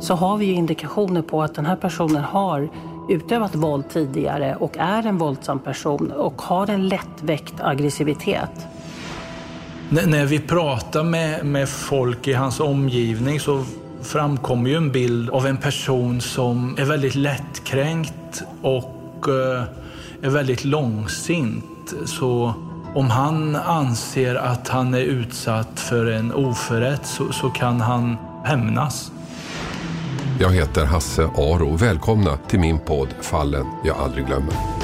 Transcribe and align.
så 0.00 0.14
har 0.14 0.36
vi 0.36 0.46
ju 0.46 0.52
indikationer 0.52 1.22
på 1.22 1.42
att 1.42 1.54
den 1.54 1.66
här 1.66 1.76
personen 1.76 2.24
har 2.24 2.68
utövat 3.08 3.54
våld 3.54 3.84
tidigare 3.92 4.56
och 4.56 4.76
är 4.78 5.06
en 5.06 5.18
våldsam 5.18 5.58
person 5.58 6.12
och 6.12 6.42
har 6.42 6.70
en 6.70 6.88
lättväckt 6.88 7.54
aggressivitet. 7.60 8.66
N- 9.90 10.10
när 10.10 10.26
vi 10.26 10.38
pratar 10.38 11.02
med, 11.02 11.46
med 11.46 11.68
folk 11.68 12.28
i 12.28 12.32
hans 12.32 12.60
omgivning 12.60 13.40
så 13.40 13.64
framkommer 14.02 14.70
ju 14.70 14.76
en 14.76 14.92
bild 14.92 15.30
av 15.30 15.46
en 15.46 15.56
person 15.56 16.20
som 16.20 16.74
är 16.78 16.84
väldigt 16.84 17.14
lättkränkt 17.14 18.42
och 18.62 19.28
eh, 19.28 19.62
är 20.22 20.30
väldigt 20.30 20.64
långsint. 20.64 21.94
Så 22.06 22.52
om 22.94 23.10
han 23.10 23.56
anser 23.56 24.34
att 24.34 24.68
han 24.68 24.94
är 24.94 25.00
utsatt 25.00 25.80
för 25.80 26.06
en 26.06 26.32
oförrätt 26.32 27.06
så, 27.06 27.32
så 27.32 27.50
kan 27.50 27.80
han 27.80 28.16
hämnas. 28.44 29.12
Jag 30.42 30.50
heter 30.50 30.84
Hasse 30.84 31.22
Aro. 31.22 31.76
Välkomna 31.76 32.36
till 32.36 32.60
min 32.60 32.78
podd 32.78 33.08
Fallen 33.20 33.66
jag 33.84 33.96
aldrig 33.96 34.26
glömmer. 34.26 34.79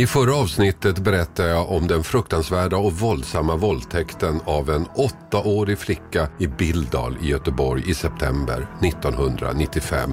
I 0.00 0.06
förra 0.06 0.34
avsnittet 0.34 0.98
berättade 0.98 1.48
jag 1.48 1.70
om 1.70 1.86
den 1.86 2.04
fruktansvärda 2.04 2.76
och 2.76 2.92
våldsamma 2.92 3.56
våldtäkten 3.56 4.40
av 4.44 4.70
en 4.70 4.86
åttaårig 4.94 5.78
flicka 5.78 6.28
i 6.38 6.46
Bildal 6.46 7.16
i 7.22 7.28
Göteborg 7.28 7.90
i 7.90 7.94
september 7.94 8.66
1995. 8.82 10.12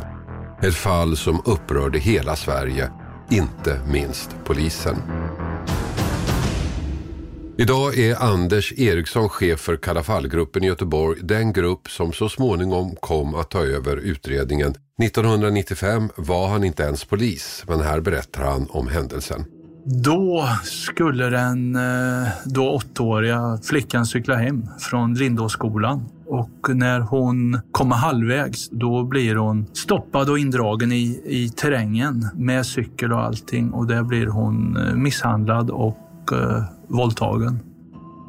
Ett 0.63 0.75
fall 0.75 1.17
som 1.17 1.41
upprörde 1.45 1.99
hela 1.99 2.35
Sverige, 2.35 2.91
inte 3.29 3.81
minst 3.91 4.29
polisen. 4.45 4.95
Idag 7.57 7.97
är 7.97 8.23
Anders 8.23 8.73
Eriksson 8.77 9.29
chef 9.29 9.59
för 9.59 9.77
Kalafallgruppen 9.77 10.63
i 10.63 10.67
Göteborg, 10.67 11.19
den 11.23 11.53
grupp 11.53 11.89
som 11.89 12.13
så 12.13 12.29
småningom 12.29 12.95
kom 12.95 13.35
att 13.35 13.49
ta 13.49 13.63
över 13.63 13.97
utredningen. 13.97 14.75
1995 15.03 16.09
var 16.15 16.47
han 16.47 16.63
inte 16.63 16.83
ens 16.83 17.05
polis, 17.05 17.63
men 17.67 17.81
här 17.81 17.99
berättar 17.99 18.43
han 18.43 18.67
om 18.69 18.87
händelsen. 18.87 19.45
Då 19.89 20.49
skulle 20.63 21.29
den 21.29 21.75
eh, 21.75 22.27
då 22.45 22.69
åttaåriga 22.69 23.59
flickan 23.63 24.05
cykla 24.05 24.35
hem 24.35 24.65
från 24.79 25.13
Lindåsskolan. 25.13 26.05
Och 26.25 26.69
när 26.75 26.99
hon 26.99 27.59
kommer 27.71 27.95
halvvägs, 27.95 28.69
då 28.69 29.03
blir 29.03 29.35
hon 29.35 29.65
stoppad 29.73 30.29
och 30.29 30.39
indragen 30.39 30.91
i, 30.91 31.21
i 31.25 31.49
terrängen 31.49 32.29
med 32.33 32.65
cykel 32.65 33.13
och 33.13 33.19
allting. 33.19 33.71
Och 33.71 33.87
där 33.87 34.03
blir 34.03 34.27
hon 34.27 34.77
eh, 34.77 34.95
misshandlad 34.95 35.69
och 35.69 36.31
eh, 36.31 36.63
våldtagen. 36.87 37.59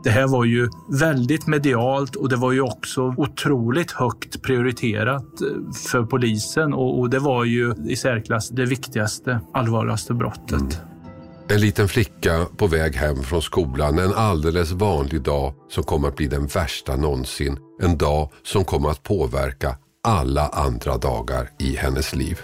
Det 0.04 0.10
här 0.10 0.28
var 0.28 0.44
ju 0.44 0.69
väldigt 1.00 1.47
medialt 1.47 2.16
och 2.16 2.28
det 2.28 2.37
var 2.37 2.53
ju 2.53 2.60
också 2.60 3.15
otroligt 3.16 3.91
högt 3.91 4.43
prioriterat 4.43 5.41
eh, 5.41 5.72
för 5.91 6.03
polisen 6.04 6.72
och, 6.72 7.00
och 7.00 7.10
det 7.10 7.19
var 7.19 7.44
ju 7.44 7.75
i 7.87 7.97
särklass 7.97 8.49
det 8.49 8.65
viktigaste, 8.65 9.41
allvarligaste 9.53 10.15
brottet. 10.15 10.83
En 11.50 11.60
liten 11.60 11.88
flicka 11.88 12.47
på 12.56 12.66
väg 12.66 12.97
hem 12.97 13.22
från 13.22 13.42
skolan 13.42 13.98
en 13.98 14.14
alldeles 14.14 14.70
vanlig 14.70 15.22
dag 15.22 15.54
som 15.70 15.84
kommer 15.84 16.09
att 16.09 16.16
bli 16.16 16.26
den 16.26 16.47
värsta 16.47 16.97
någonsin. 16.97 17.59
En 17.82 17.98
dag 17.98 18.32
som 18.42 18.64
kommer 18.64 18.91
att 18.91 19.03
påverka 19.03 19.76
alla 20.04 20.48
andra 20.48 20.98
dagar 20.98 21.50
i 21.59 21.76
hennes 21.76 22.14
liv. 22.14 22.41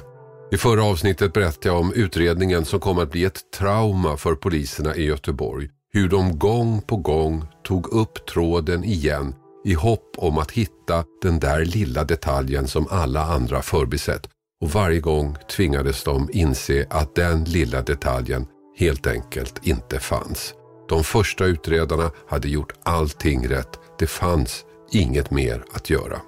I 0.53 0.56
förra 0.56 0.84
avsnittet 0.84 1.32
berättade 1.32 1.69
jag 1.69 1.81
om 1.81 1.92
utredningen 1.92 2.65
som 2.65 2.81
kommer 2.81 3.03
att 3.03 3.10
bli 3.10 3.25
ett 3.25 3.41
trauma 3.59 4.16
för 4.16 4.34
poliserna 4.34 4.97
i 4.97 5.04
Göteborg. 5.04 5.69
Hur 5.92 6.09
de 6.09 6.38
gång 6.38 6.82
på 6.82 6.97
gång 6.97 7.44
tog 7.65 7.92
upp 7.92 8.26
tråden 8.26 8.84
igen 8.84 9.34
i 9.65 9.75
hopp 9.75 10.15
om 10.16 10.38
att 10.38 10.50
hitta 10.50 11.04
den 11.22 11.41
där 11.41 11.65
lilla 11.65 12.04
detaljen 12.04 12.69
som 12.69 12.86
alla 12.91 13.25
andra 13.25 13.62
förbisett. 13.62 14.28
Och 14.60 14.71
varje 14.71 15.00
gång 15.00 15.36
tvingades 15.56 16.04
de 16.04 16.28
inse 16.32 16.86
att 16.91 17.15
den 17.15 17.44
lilla 17.44 17.82
detaljen 17.82 18.47
helt 18.77 19.07
enkelt 19.07 19.67
inte 19.67 20.01
fanns. 20.01 20.55
De 20.89 21.05
första 21.05 21.45
utredarna 21.45 22.11
hade 22.29 22.49
gjort 22.49 22.73
allting 22.83 23.49
rätt. 23.49 23.79
Det 23.99 24.07
fanns 24.07 24.65
inget 24.93 25.31
mer 25.31 25.65
att 25.73 25.91
göra. 25.91 26.21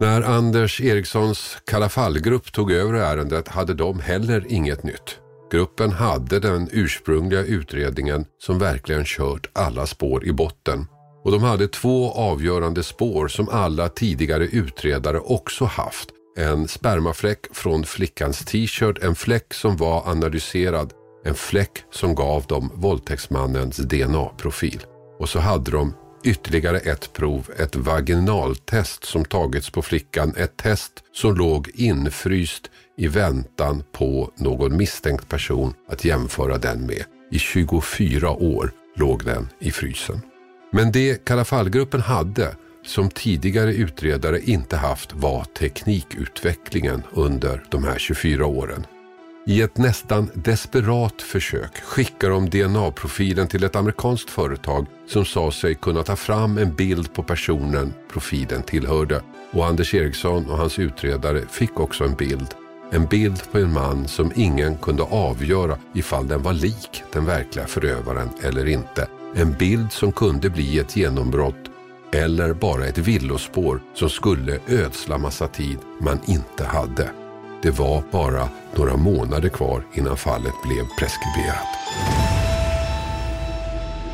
När 0.00 0.22
Anders 0.22 0.80
Erikssons 0.80 1.56
Kalafallgrupp 1.64 2.52
tog 2.52 2.72
över 2.72 2.94
ärendet 2.94 3.48
hade 3.48 3.74
de 3.74 4.00
heller 4.00 4.44
inget 4.48 4.82
nytt. 4.82 5.18
Gruppen 5.50 5.90
hade 5.90 6.40
den 6.40 6.68
ursprungliga 6.72 7.44
utredningen 7.44 8.24
som 8.38 8.58
verkligen 8.58 9.04
kört 9.04 9.50
alla 9.52 9.86
spår 9.86 10.24
i 10.24 10.32
botten. 10.32 10.86
Och 11.24 11.32
de 11.32 11.42
hade 11.42 11.68
två 11.68 12.12
avgörande 12.12 12.82
spår 12.82 13.28
som 13.28 13.48
alla 13.48 13.88
tidigare 13.88 14.44
utredare 14.44 15.18
också 15.20 15.64
haft. 15.64 16.08
En 16.36 16.68
spermafläck 16.68 17.46
från 17.52 17.84
flickans 17.84 18.38
t-shirt, 18.38 18.98
en 19.02 19.14
fläck 19.14 19.54
som 19.54 19.76
var 19.76 20.08
analyserad 20.08 20.92
en 21.28 21.34
fläck 21.34 21.84
som 21.90 22.14
gav 22.14 22.46
dem 22.46 22.72
våldtäktsmannens 22.74 23.76
DNA-profil. 23.76 24.80
Och 25.18 25.28
så 25.28 25.38
hade 25.38 25.70
de 25.70 25.94
ytterligare 26.24 26.78
ett 26.78 27.12
prov, 27.12 27.50
ett 27.58 27.76
vaginaltest 27.76 29.04
som 29.04 29.24
tagits 29.24 29.70
på 29.70 29.82
flickan. 29.82 30.34
Ett 30.36 30.56
test 30.56 30.92
som 31.12 31.36
låg 31.36 31.70
infryst 31.74 32.70
i 32.96 33.06
väntan 33.06 33.82
på 33.92 34.30
någon 34.36 34.76
misstänkt 34.76 35.28
person 35.28 35.74
att 35.88 36.04
jämföra 36.04 36.58
den 36.58 36.86
med. 36.86 37.04
I 37.30 37.38
24 37.38 38.30
år 38.30 38.70
låg 38.96 39.24
den 39.24 39.48
i 39.58 39.70
frysen. 39.70 40.20
Men 40.72 40.92
det 40.92 41.24
Kallafallgruppen 41.24 42.00
hade 42.00 42.56
som 42.86 43.10
tidigare 43.10 43.74
utredare 43.74 44.40
inte 44.40 44.76
haft 44.76 45.12
var 45.12 45.44
teknikutvecklingen 45.44 47.02
under 47.12 47.64
de 47.70 47.84
här 47.84 47.98
24 47.98 48.46
åren. 48.46 48.86
I 49.48 49.62
ett 49.62 49.78
nästan 49.78 50.30
desperat 50.34 51.22
försök 51.22 51.76
skickar 51.76 52.30
de 52.30 52.50
DNA-profilen 52.50 53.48
till 53.48 53.64
ett 53.64 53.76
amerikanskt 53.76 54.30
företag 54.30 54.86
som 55.06 55.24
sa 55.24 55.50
sig 55.50 55.74
kunna 55.74 56.02
ta 56.02 56.16
fram 56.16 56.58
en 56.58 56.74
bild 56.74 57.12
på 57.12 57.22
personen 57.22 57.94
profilen 58.12 58.62
tillhörde. 58.62 59.22
Och 59.50 59.66
Anders 59.66 59.94
Eriksson 59.94 60.50
och 60.50 60.58
hans 60.58 60.78
utredare 60.78 61.42
fick 61.50 61.80
också 61.80 62.04
en 62.04 62.14
bild. 62.14 62.54
En 62.90 63.06
bild 63.06 63.52
på 63.52 63.58
en 63.58 63.72
man 63.72 64.08
som 64.08 64.32
ingen 64.36 64.76
kunde 64.76 65.02
avgöra 65.02 65.78
ifall 65.94 66.28
den 66.28 66.42
var 66.42 66.52
lik 66.52 67.02
den 67.12 67.24
verkliga 67.24 67.66
förövaren 67.66 68.28
eller 68.42 68.66
inte. 68.66 69.08
En 69.34 69.52
bild 69.52 69.92
som 69.92 70.12
kunde 70.12 70.50
bli 70.50 70.78
ett 70.78 70.96
genombrott 70.96 71.70
eller 72.12 72.52
bara 72.52 72.86
ett 72.86 72.98
villospår 72.98 73.82
som 73.94 74.10
skulle 74.10 74.58
ödsla 74.68 75.18
massa 75.18 75.48
tid 75.48 75.78
man 76.00 76.20
inte 76.26 76.64
hade. 76.64 77.10
Det 77.62 77.70
var 77.70 78.02
bara 78.10 78.48
några 78.76 78.96
månader 78.96 79.48
kvar 79.48 79.82
innan 79.94 80.16
fallet 80.16 80.54
blev 80.64 80.84
preskriberat. 80.98 81.66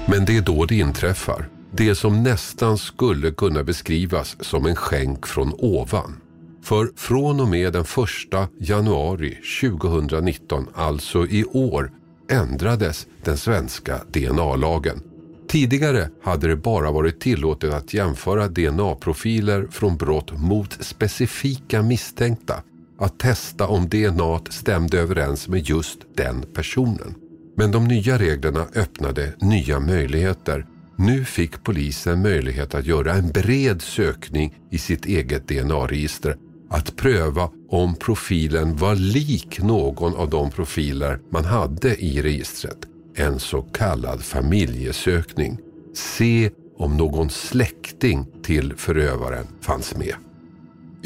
Men 0.06 0.24
det 0.24 0.36
är 0.36 0.42
då 0.42 0.64
det 0.64 0.74
inträffar. 0.74 1.48
Det 1.70 1.94
som 1.94 2.22
nästan 2.22 2.78
skulle 2.78 3.30
kunna 3.30 3.64
beskrivas 3.64 4.36
som 4.40 4.66
en 4.66 4.76
skänk 4.76 5.26
från 5.26 5.52
ovan. 5.58 6.20
För 6.62 6.90
från 6.96 7.40
och 7.40 7.48
med 7.48 7.72
den 7.72 7.84
1 8.32 8.50
januari 8.58 9.38
2019, 9.60 10.66
alltså 10.74 11.26
i 11.26 11.44
år, 11.44 11.90
ändrades 12.30 13.06
den 13.24 13.36
svenska 13.36 14.00
DNA-lagen. 14.12 15.02
Tidigare 15.48 16.08
hade 16.22 16.48
det 16.48 16.56
bara 16.56 16.90
varit 16.90 17.20
tillåtet 17.20 17.74
att 17.74 17.94
jämföra 17.94 18.48
DNA-profiler 18.48 19.68
från 19.70 19.96
brott 19.96 20.32
mot 20.38 20.72
specifika 20.84 21.82
misstänkta 21.82 22.62
att 23.04 23.18
testa 23.18 23.66
om 23.66 23.88
DNA 23.88 24.40
stämde 24.50 24.98
överens 24.98 25.48
med 25.48 25.68
just 25.68 25.98
den 26.16 26.42
personen. 26.54 27.14
Men 27.56 27.70
de 27.70 27.84
nya 27.84 28.18
reglerna 28.18 28.66
öppnade 28.74 29.32
nya 29.40 29.80
möjligheter. 29.80 30.66
Nu 30.96 31.24
fick 31.24 31.62
polisen 31.64 32.22
möjlighet 32.22 32.74
att 32.74 32.86
göra 32.86 33.12
en 33.12 33.28
bred 33.28 33.82
sökning 33.82 34.54
i 34.70 34.78
sitt 34.78 35.06
eget 35.06 35.48
DNA-register. 35.48 36.36
Att 36.70 36.96
pröva 36.96 37.50
om 37.68 37.94
profilen 37.94 38.76
var 38.76 38.94
lik 38.94 39.62
någon 39.62 40.16
av 40.16 40.30
de 40.30 40.50
profiler 40.50 41.20
man 41.30 41.44
hade 41.44 42.04
i 42.04 42.22
registret. 42.22 42.78
En 43.14 43.38
så 43.38 43.62
kallad 43.62 44.22
familjesökning. 44.22 45.58
Se 45.94 46.50
om 46.78 46.96
någon 46.96 47.30
släkting 47.30 48.26
till 48.42 48.74
förövaren 48.76 49.46
fanns 49.60 49.96
med. 49.96 50.14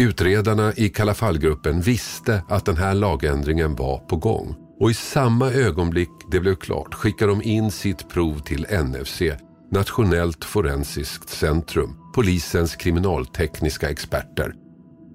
Utredarna 0.01 0.73
i 0.77 0.89
Kalla 0.89 1.15
visste 1.83 2.43
att 2.49 2.65
den 2.65 2.77
här 2.77 2.95
lagändringen 2.95 3.75
var 3.77 3.99
på 3.99 4.17
gång 4.17 4.57
och 4.81 4.91
i 4.91 4.95
samma 4.95 5.51
ögonblick 5.53 6.09
det 6.31 6.41
blev 6.41 6.55
klart 6.55 6.95
skickade 6.95 7.33
de 7.33 7.43
in 7.43 7.71
sitt 7.71 8.09
prov 8.09 8.39
till 8.39 8.67
NFC, 8.71 9.23
Nationellt 9.73 10.45
forensiskt 10.45 11.29
centrum, 11.29 11.97
polisens 12.15 12.77
kriminaltekniska 12.77 13.91
experter. 13.91 14.55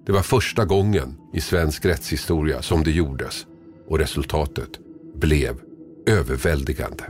Det 0.06 0.12
var 0.12 0.22
första 0.22 0.66
gången 0.66 1.16
i 1.34 1.42
svensk 1.42 1.86
rättshistoria 1.86 2.62
som 2.62 2.84
det 2.84 2.92
gjordes 2.92 3.46
och 3.90 4.00
resultatet 4.00 4.70
blev 5.16 5.60
överväldigande. 6.08 7.04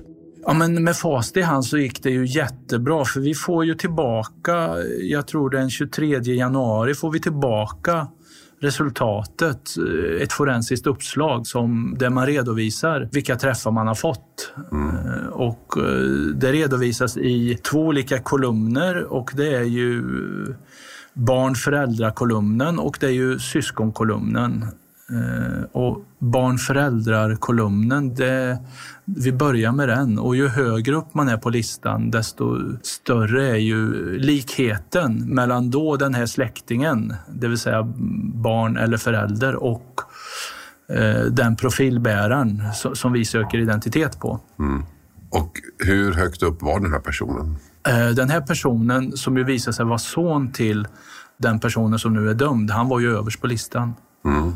Ja, 0.46 0.54
men 0.54 0.84
med 0.84 0.96
fast 0.96 1.38
i 1.38 1.42
hand 1.42 1.66
så 1.66 1.78
gick 1.78 2.04
det 2.04 2.10
ju 2.10 2.26
jättebra 2.26 3.06
för 3.06 3.20
vi 3.20 3.34
får 3.34 3.66
ju 3.66 3.76
tillbaka, 3.76 4.70
jag 5.02 5.28
tror 5.28 5.50
den 5.50 5.70
23 5.70 6.20
januari 6.20 6.94
får 6.94 7.12
vi 7.12 7.20
tillbaka 7.20 8.08
resultatet, 8.64 9.78
eh, 9.78 10.22
ett 10.22 10.34
forensiskt 10.34 10.88
uppslag 10.88 11.48
som, 11.48 11.96
där 12.00 12.10
man 12.10 12.26
redovisar 12.26 13.10
vilka 13.12 13.36
träffar 13.36 13.72
man 13.72 13.88
har 13.88 13.96
fått. 13.96 14.54
Mm. 14.72 15.30
Och 15.32 15.78
eh, 15.78 15.84
det 16.36 16.52
redovisas 16.52 17.18
i 17.18 17.58
två 17.72 17.80
olika 17.80 18.20
kolumner 18.20 19.04
och 19.04 19.32
det 19.36 19.56
är 19.56 19.64
ju 19.64 20.04
barn-föräldrar-kolumnen 21.14 22.80
och 22.80 22.98
det 23.00 23.06
är 23.06 23.12
ju 23.12 23.40
syskonkolumnen. 23.40 24.66
Och 25.72 26.06
barn-föräldrar-kolumnen, 26.20 28.16
vi 29.06 29.32
börjar 29.32 29.72
med 29.72 29.90
den 29.90 30.20
och 30.20 30.36
ju 30.36 30.48
högre 30.48 30.96
upp 30.96 31.14
man 31.14 31.30
är 31.30 31.38
på 31.38 31.50
listan 31.50 32.12
desto 32.12 32.60
större 32.82 33.50
är 33.50 33.56
ju 33.56 34.10
likheten 34.20 35.36
mellan 35.36 35.72
då 35.72 35.98
den 35.98 36.14
här 36.14 36.26
släktingen, 36.26 37.14
det 37.30 37.48
vill 37.48 37.58
säga 37.58 37.84
barn 38.34 38.78
eller 38.78 38.98
förälder 38.98 39.56
och 39.56 40.02
eh, 40.90 41.22
den 41.22 41.56
profilbäraren 41.56 42.64
som 42.94 43.14
vi 43.14 43.26
söker 43.26 43.58
identitet 43.58 44.20
på. 44.20 44.40
Mm. 44.60 44.84
Och 45.30 45.62
hur 45.78 46.14
högt 46.14 46.44
upp 46.44 46.62
var 46.62 46.80
den 46.80 46.92
här 46.92 47.00
personen? 47.00 47.56
Eh, 47.88 48.10
den 48.10 48.30
här 48.30 48.42
personen 48.42 49.18
som 49.18 49.38
ju 49.38 49.44
visade 49.44 49.74
sig 49.74 49.86
vara 49.86 49.98
son 49.98 50.52
till 50.52 50.88
den 51.38 51.60
personen 51.60 52.00
som 52.00 52.14
nu 52.14 52.30
är 52.30 52.34
dömd, 52.34 52.72
han 52.72 52.90
var 52.90 53.00
ju 53.00 53.18
överst 53.18 53.42
på 53.42 53.48
listan. 53.48 53.94
Mm. 54.26 54.54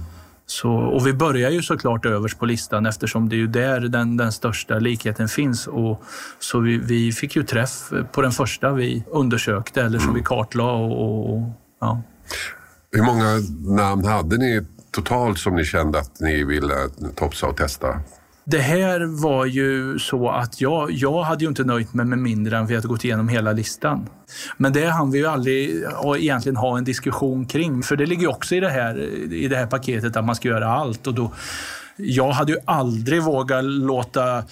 Så, 0.49 0.71
och 0.71 1.07
vi 1.07 1.13
börjar 1.13 1.49
ju 1.49 1.61
såklart 1.61 2.05
överst 2.05 2.39
på 2.39 2.45
listan 2.45 2.85
eftersom 2.85 3.29
det 3.29 3.35
är 3.35 3.37
ju 3.37 3.47
där 3.47 3.79
den, 3.79 4.17
den 4.17 4.31
största 4.31 4.79
likheten 4.79 5.27
finns. 5.27 5.67
Och, 5.67 6.03
så 6.39 6.59
vi, 6.59 6.77
vi 6.77 7.11
fick 7.11 7.35
ju 7.35 7.43
träff 7.43 7.91
på 8.11 8.21
den 8.21 8.31
första 8.31 8.71
vi 8.71 9.03
undersökte 9.11 9.81
eller 9.81 9.99
som 9.99 10.09
mm. 10.09 10.15
vi 10.15 10.23
kartlade. 10.23 10.71
Och, 10.71 11.33
och, 11.33 11.49
ja. 11.81 12.01
Hur 12.91 13.03
många 13.03 13.39
namn 13.75 14.05
hade 14.05 14.37
ni 14.37 14.61
totalt 14.91 15.39
som 15.39 15.55
ni 15.55 15.65
kände 15.65 15.99
att 15.99 16.19
ni 16.19 16.43
ville 16.43 16.75
topsa 17.15 17.47
och 17.47 17.57
testa? 17.57 17.99
Det 18.49 18.59
här 18.59 19.21
var 19.21 19.45
ju 19.45 19.99
så 19.99 20.29
att 20.29 20.61
jag, 20.61 20.91
jag 20.91 21.23
hade 21.23 21.43
ju 21.43 21.49
inte 21.49 21.63
nöjt 21.63 21.93
mig 21.93 22.05
med 22.05 22.19
mindre 22.19 22.57
än 22.57 22.67
vi 22.67 22.75
hade 22.75 22.87
gått 22.87 23.05
igenom 23.05 23.27
hela 23.27 23.51
listan. 23.51 24.09
Men 24.57 24.73
det 24.73 24.85
hann 24.85 25.11
vi 25.11 25.17
ju 25.17 25.27
aldrig 25.27 25.83
egentligen 26.17 26.55
ha 26.55 26.77
en 26.77 26.83
diskussion 26.83 27.45
kring. 27.45 27.83
För 27.83 27.95
det 27.95 28.05
ligger 28.05 28.29
också 28.29 28.55
i 28.55 28.59
det 28.59 28.69
här, 28.69 28.99
i 29.33 29.47
det 29.47 29.55
här 29.55 29.67
paketet 29.67 30.17
att 30.17 30.25
man 30.25 30.35
ska 30.35 30.47
göra 30.47 30.67
allt. 30.67 31.07
Och 31.07 31.13
då, 31.13 31.31
jag 31.97 32.31
hade 32.31 32.51
ju 32.51 32.57
aldrig 32.65 33.23
vågat 33.23 33.63
låta, 33.63 34.43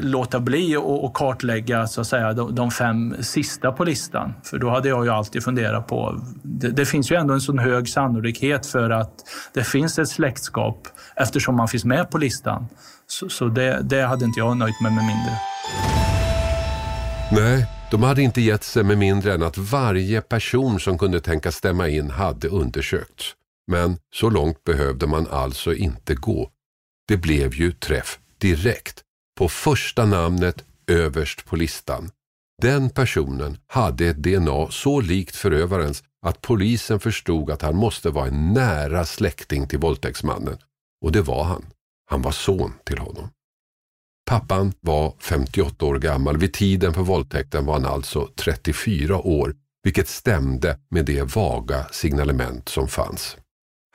låta 0.00 0.40
bli 0.40 0.76
och 0.76 1.14
kartlägga 1.14 1.86
så 1.86 2.00
att 2.00 2.06
säga, 2.06 2.32
de, 2.32 2.54
de, 2.54 2.70
fem 2.70 3.16
sista 3.20 3.72
på 3.72 3.84
listan. 3.84 4.34
För 4.44 4.58
då 4.58 4.70
hade 4.70 4.88
jag 4.88 5.04
ju 5.04 5.10
alltid 5.10 5.44
funderat 5.44 5.86
på... 5.86 6.20
Det, 6.42 6.68
det, 6.68 6.86
finns 6.86 7.10
ju 7.10 7.16
ändå 7.16 7.34
en 7.34 7.40
sån 7.40 7.58
hög 7.58 7.88
sannolikhet 7.88 8.66
för 8.66 8.90
att 8.90 9.14
det 9.54 9.64
finns 9.64 9.98
ett 9.98 10.08
släktskap 10.08 10.88
eftersom 11.16 11.56
man 11.56 11.68
finns 11.68 11.84
med 11.84 12.10
på 12.10 12.18
listan. 12.18 12.66
Så, 13.06 13.28
så 13.28 13.48
det, 13.48 13.82
det 13.82 14.02
hade 14.02 14.24
inte 14.24 14.40
jag 14.40 14.56
nöjt 14.56 14.80
mig 14.80 14.92
med 14.92 15.04
mindre. 15.04 15.38
Nej, 17.32 17.66
de 17.90 18.02
hade 18.02 18.22
inte 18.22 18.40
gett 18.40 18.64
sig 18.64 18.84
med 18.84 18.98
mindre 18.98 19.34
än 19.34 19.42
att 19.42 19.58
varje 19.58 20.20
person 20.20 20.80
som 20.80 20.98
kunde 20.98 21.20
tänka 21.20 21.52
stämma 21.52 21.88
in 21.88 22.10
hade 22.10 22.48
undersökts. 22.48 23.34
Men 23.70 23.98
så 24.14 24.30
långt 24.30 24.64
behövde 24.64 25.06
man 25.06 25.26
alltså 25.30 25.74
inte 25.74 26.14
gå. 26.14 26.50
Det 27.08 27.16
blev 27.16 27.54
ju 27.54 27.72
träff 27.72 28.18
direkt 28.38 29.02
på 29.38 29.48
första 29.48 30.06
namnet 30.06 30.64
överst 30.86 31.46
på 31.46 31.56
listan. 31.56 32.10
Den 32.62 32.90
personen 32.90 33.58
hade 33.66 34.06
ett 34.06 34.16
DNA 34.16 34.70
så 34.70 35.00
likt 35.00 35.36
förövarens 35.36 36.02
att 36.26 36.40
polisen 36.40 37.00
förstod 37.00 37.50
att 37.50 37.62
han 37.62 37.76
måste 37.76 38.10
vara 38.10 38.26
en 38.26 38.52
nära 38.52 39.04
släkting 39.04 39.68
till 39.68 39.78
våldtäktsmannen. 39.78 40.58
Och 41.04 41.12
det 41.12 41.22
var 41.22 41.44
han. 41.44 41.64
Han 42.06 42.22
var 42.22 42.32
son 42.32 42.72
till 42.84 42.98
honom. 42.98 43.28
Pappan 44.26 44.72
var 44.80 45.14
58 45.18 45.86
år 45.86 45.98
gammal. 45.98 46.38
Vid 46.38 46.52
tiden 46.52 46.94
för 46.94 47.02
våldtäkten 47.02 47.66
var 47.66 47.74
han 47.74 47.84
alltså 47.84 48.28
34 48.36 49.18
år, 49.18 49.54
vilket 49.82 50.08
stämde 50.08 50.78
med 50.90 51.04
det 51.04 51.22
vaga 51.36 51.86
signalement 51.90 52.68
som 52.68 52.88
fanns. 52.88 53.36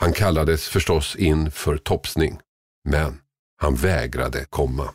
Han 0.02 0.14
kallades 0.14 0.68
förstås 0.68 1.16
in 1.16 1.52
för 1.52 1.78
topsning, 1.78 2.40
men 2.90 3.22
han 3.58 3.76
vägrade 3.76 4.46
komma. 4.50 4.94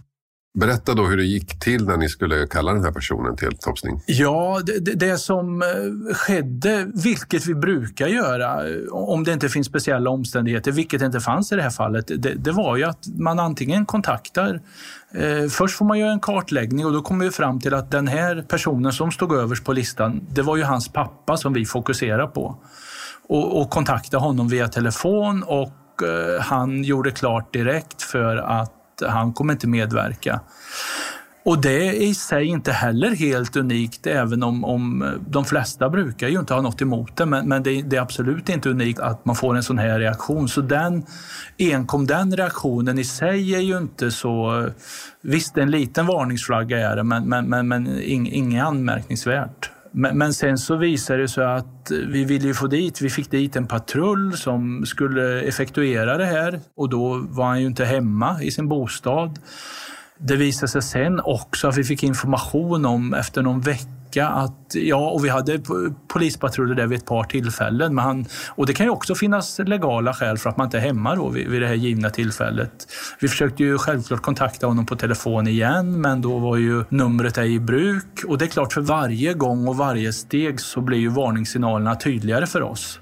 Berätta 0.57 0.95
då 0.95 1.05
hur 1.05 1.17
det 1.17 1.25
gick 1.25 1.59
till 1.59 1.85
när 1.85 1.97
ni 1.97 2.09
skulle 2.09 2.47
kalla 2.47 2.73
den 2.73 2.85
här 2.85 2.93
personen 2.93 3.37
till 3.37 3.57
topsning. 3.57 4.01
Ja, 4.07 4.61
det, 4.65 4.95
det, 4.95 5.19
som 5.19 5.63
eh, 5.63 6.15
skedde, 6.15 6.87
vilket 6.95 7.47
vi 7.47 7.55
brukar 7.55 8.07
göra 8.07 8.69
eh, 8.69 8.75
om 8.91 9.25
det 9.25 9.33
inte 9.33 9.49
finns 9.49 9.67
speciella 9.67 10.11
omständigheter, 10.11 10.73
vilket 10.73 11.03
inte 11.03 11.21
fanns 11.21 11.53
i 11.53 11.57
det 11.57 11.63
här 11.63 11.71
fallet, 11.71 12.07
det, 12.07 12.35
det 12.35 12.53
var 12.53 12.77
ju 12.77 12.85
att 12.85 13.07
man 13.19 13.39
antingen 13.39 13.87
kontaktar 13.87 14.61
eh, 15.15 15.49
Först 15.49 15.77
får 15.77 15.85
man 15.85 15.99
göra 15.99 16.13
en 16.13 16.21
kartläggning 16.21 16.87
och 16.87 16.93
då 16.93 17.03
kommer 17.03 17.25
vi 17.25 17.31
fram 17.31 17.61
till 17.61 17.75
att 17.75 17.91
den 17.91 18.09
här 18.09 18.45
personen 18.49 18.93
som 18.93 19.13
stod 19.13 19.35
överst 19.35 19.65
på 19.65 19.73
listan, 19.73 20.27
det 20.31 20.43
var 20.43 20.57
ju 20.57 20.63
hans 20.63 20.89
pappa 20.89 21.37
som 21.37 21.53
vi 21.53 21.65
fokuserar 21.65 22.27
på. 22.27 22.57
Och, 23.29 23.61
och 23.61 23.71
kontakta 23.71 24.19
honom 24.19 24.49
via 24.49 24.69
telefon 24.69 25.43
och 25.43 26.03
eh, 26.03 26.41
han 26.41 26.85
gjorde 26.85 27.11
klart 27.11 27.53
direkt 27.53 28.03
för 28.03 28.37
att 28.37 28.76
han 29.03 29.33
kommer 29.33 29.53
inte 29.53 29.67
medverka. 29.67 30.41
Och 31.47 31.61
det 31.61 31.89
är 31.89 31.93
i 31.93 32.15
sig 32.15 32.47
inte 32.47 32.73
heller 32.73 33.11
helt 33.11 33.57
unikt, 33.57 34.07
även 34.07 34.43
om, 34.43 34.65
om 34.65 35.15
de 35.29 35.45
flesta 35.45 35.89
brukar 35.91 36.29
ju 36.29 36.39
inte 36.39 36.55
ha 36.55 36.61
något 36.61 36.83
emot 36.83 37.17
det. 37.17 37.27
Men, 37.27 37.49
men 37.49 37.63
det, 37.63 37.83
det, 37.83 37.97
är 37.97 38.01
absolut 38.01 38.49
inte 38.49 38.69
unikt 38.69 39.01
att 39.01 39.25
man 39.25 39.37
får 39.37 39.57
en 39.57 39.63
sån 39.63 39.79
här 39.79 39.99
reaktion. 39.99 40.49
Så 40.49 40.61
den, 40.61 41.07
enkom 41.59 42.07
den 42.07 42.37
reaktionen 42.37 42.99
i 42.99 43.05
sig 43.05 43.55
är 43.55 43.61
ju 43.61 43.79
inte 43.79 44.11
så... 44.11 44.67
Visst, 45.21 45.59
en 45.59 45.71
liten 45.71 46.07
varningsflagga 46.07 46.91
är 46.91 46.97
det, 46.97 47.03
men, 47.03 47.29
men, 47.29 47.49
men, 47.49 47.69
men 47.69 48.03
inget 48.03 48.65
anmärkningsvärt. 48.65 49.71
Men, 49.99 50.19
men 50.19 50.35
sen 50.35 50.59
så 50.59 50.77
visade 50.77 51.23
det 51.23 51.29
sig 51.29 51.45
att 51.45 51.91
vi 51.91 52.25
ville 52.25 52.55
få 52.55 52.67
dit, 52.67 53.01
vi 53.01 53.11
fick 53.11 53.31
dit 53.31 53.57
en 53.57 53.67
patrull 53.67 54.37
som 54.37 54.87
skulle 54.87 55.41
effektuera 55.41 56.17
det 56.17 56.25
här 56.25 56.61
och 56.77 56.89
då 56.89 57.27
var 57.29 57.47
han 57.47 57.61
ju 57.61 57.67
inte 57.67 57.85
hemma 57.85 58.43
i 58.43 58.51
sin 58.51 58.69
bostad. 58.69 59.39
Det 60.19 60.37
visade 60.37 60.69
sig 60.69 60.83
sen 60.83 61.21
också 61.21 61.69
att 61.69 61.77
vi 61.77 61.85
fick 61.85 62.03
information 62.03 62.87
om 62.87 63.15
efter 63.15 63.43
någon 63.43 63.61
vecka 63.61 63.96
vecka 64.17 64.29
att, 64.29 64.75
ja, 64.75 65.11
och 65.11 65.25
vi 65.25 65.29
hade 65.29 65.61
polispatruller 66.09 66.75
där 66.75 66.87
vid 66.87 66.99
ett 66.99 67.07
par 67.07 67.25
tillfällen. 67.25 67.95
Men 67.95 68.05
han, 68.05 68.27
och 68.49 68.67
det 68.67 68.75
kan 68.75 68.87
ju 68.87 68.91
också 68.91 69.15
finnas 69.15 69.59
legala 69.59 70.15
skäl 70.15 70.39
för 70.39 70.51
att 70.51 70.57
man 70.57 70.67
inte 70.67 70.77
är 70.77 70.81
hemma 70.81 71.15
då 71.15 71.29
vid, 71.29 71.49
vid 71.49 71.63
det 71.63 71.69
här 71.69 71.75
givna 71.75 72.11
tillfället. 72.11 72.87
Vi 73.21 73.29
försökte 73.29 73.63
ju 73.63 73.79
självklart 73.79 74.23
kontakta 74.23 74.67
honom 74.67 74.87
på 74.87 74.97
telefon 74.97 75.47
igen, 75.47 76.01
men 76.01 76.23
då 76.23 76.39
var 76.39 76.57
ju 76.57 76.85
numret 76.89 77.39
ej 77.39 77.55
i 77.55 77.61
bruk. 77.61 78.25
Och 78.27 78.39
det 78.39 78.45
är 78.45 78.49
klart, 78.49 78.73
för 78.73 78.81
varje 78.81 79.35
gång 79.35 79.69
och 79.69 79.77
varje 79.77 80.13
steg 80.13 80.61
så 80.61 80.81
blir 80.81 80.99
ju 80.99 81.09
varningssignalerna 81.09 81.95
tydligare 81.95 82.47
för 82.47 82.63
oss. 82.63 83.01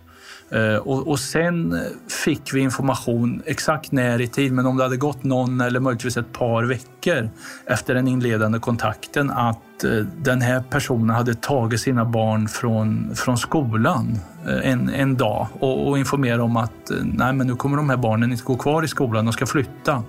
Eh, 0.54 0.76
och, 0.76 1.08
och, 1.08 1.20
sen 1.20 1.80
fick 2.24 2.54
vi 2.54 2.60
information 2.60 3.42
exakt 3.46 3.92
när 3.92 4.20
i 4.20 4.28
tid, 4.28 4.52
men 4.52 4.66
om 4.66 4.76
det 4.76 4.82
hade 4.82 4.96
gått 4.96 5.24
någon 5.24 5.60
eller 5.60 5.80
möjligtvis 5.80 6.16
ett 6.16 6.32
par 6.32 6.64
veckor 6.64 7.28
efter 7.66 7.94
den 7.94 8.08
inledande 8.08 8.58
kontakten 8.58 9.30
att 9.30 9.84
eh, 9.84 9.90
den 10.16 10.40
här 10.40 10.62
personen 10.70 11.10
hade 11.10 11.34
tagit 11.34 11.80
sina 11.80 12.04
barn 12.04 12.48
från, 12.48 13.14
från 13.14 13.38
skolan 13.38 14.18
eh, 14.48 14.70
en, 14.70 14.88
en 14.88 15.16
dag 15.16 15.46
och, 15.60 15.88
och 15.88 15.98
informerat 15.98 16.40
om 16.40 16.56
att 16.56 16.90
nej, 17.02 17.32
men 17.32 17.46
nu 17.46 17.56
kommer 17.56 17.76
de 17.76 17.90
här 17.90 17.96
barnen 17.96 18.32
inte 18.32 18.44
gå 18.44 18.56
kvar 18.56 18.82
i 18.82 18.88
skolan, 18.88 19.24
de 19.24 19.32
ska 19.32 19.46
flytta. 19.46 20.02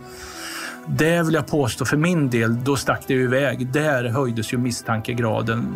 det 0.87 1.23
vill 1.23 1.33
jag 1.33 1.47
påstå 1.47 1.85
för 1.85 1.97
min 1.97 2.29
del, 2.29 2.63
då 2.63 2.75
stack 2.75 3.03
det 3.07 3.13
ju 3.13 3.23
iväg. 3.23 3.67
Där 3.67 4.09
höjdes 4.09 4.53
ju 4.53 4.57
misstankegraden 4.57 5.67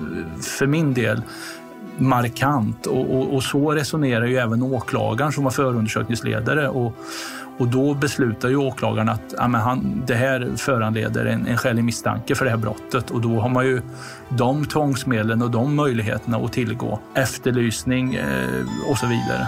för 0.42 0.68
min 0.68 0.94
del 0.94 1.22
markant. 1.98 2.86
Och, 2.86 3.16
och, 3.16 3.36
och, 3.36 3.44
så 3.44 3.72
resonerar 3.72 4.26
ju 4.26 4.38
även 4.38 4.64
åklagaren 4.64 5.32
som 5.32 5.44
var 5.44 5.52
förundersökningsledare. 5.52 6.70
Och, 6.70 6.96
och 7.58 7.68
då 7.68 7.94
beslutar 7.94 8.50
ju 8.50 8.56
åklagaren 8.56 9.10
att 9.10 9.34
ja, 9.38 9.44
han, 9.44 10.04
det 10.08 10.16
här 10.16 10.52
föranleder 10.58 11.26
en, 11.26 11.48
en 11.48 11.58
skälig 11.58 11.84
misstanke 11.84 12.36
för 12.36 12.46
det 12.46 12.52
här 12.52 12.58
brottet. 12.58 13.12
Och 13.12 13.22
då 13.22 13.40
har 13.40 13.50
man 13.50 13.66
ju 13.66 13.82
de 14.30 14.66
tvångsmedlen 14.66 15.42
och 15.42 15.52
de 15.52 15.76
möjligheterna 15.76 16.38
att 16.38 16.54
tillgå. 16.54 17.00
Efterlysning 17.14 18.16
eh, 18.16 18.90
och 18.90 18.98
så 18.98 19.08
vidare. 19.08 19.48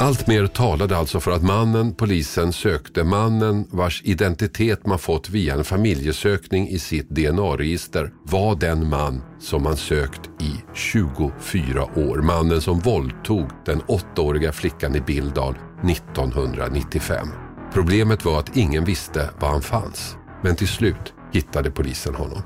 Allt 0.00 0.26
mer 0.26 0.46
talade 0.46 0.96
alltså 0.96 1.20
för 1.20 1.30
att 1.30 1.42
mannen 1.42 1.94
polisen 1.94 2.52
sökte, 2.52 3.04
mannen 3.04 3.66
vars 3.70 4.02
identitet 4.04 4.86
man 4.86 4.98
fått 4.98 5.30
via 5.30 5.54
en 5.54 5.64
familjesökning 5.64 6.68
i 6.68 6.78
sitt 6.78 7.08
DNA-register, 7.10 8.12
var 8.22 8.56
den 8.56 8.88
man 8.88 9.22
som 9.40 9.62
man 9.62 9.76
sökt 9.76 10.20
i 10.40 10.52
24 10.74 11.84
år. 11.84 12.22
Mannen 12.22 12.60
som 12.60 12.78
våldtog 12.78 13.48
den 13.66 13.80
åttaåriga 13.80 14.52
flickan 14.52 14.96
i 14.96 15.00
Bildal 15.00 15.54
1995. 15.90 17.28
Problemet 17.72 18.24
var 18.24 18.38
att 18.38 18.56
ingen 18.56 18.84
visste 18.84 19.30
var 19.40 19.48
han 19.48 19.62
fanns. 19.62 20.16
Men 20.42 20.56
till 20.56 20.68
slut 20.68 21.14
hittade 21.32 21.70
polisen 21.70 22.14
honom. 22.14 22.42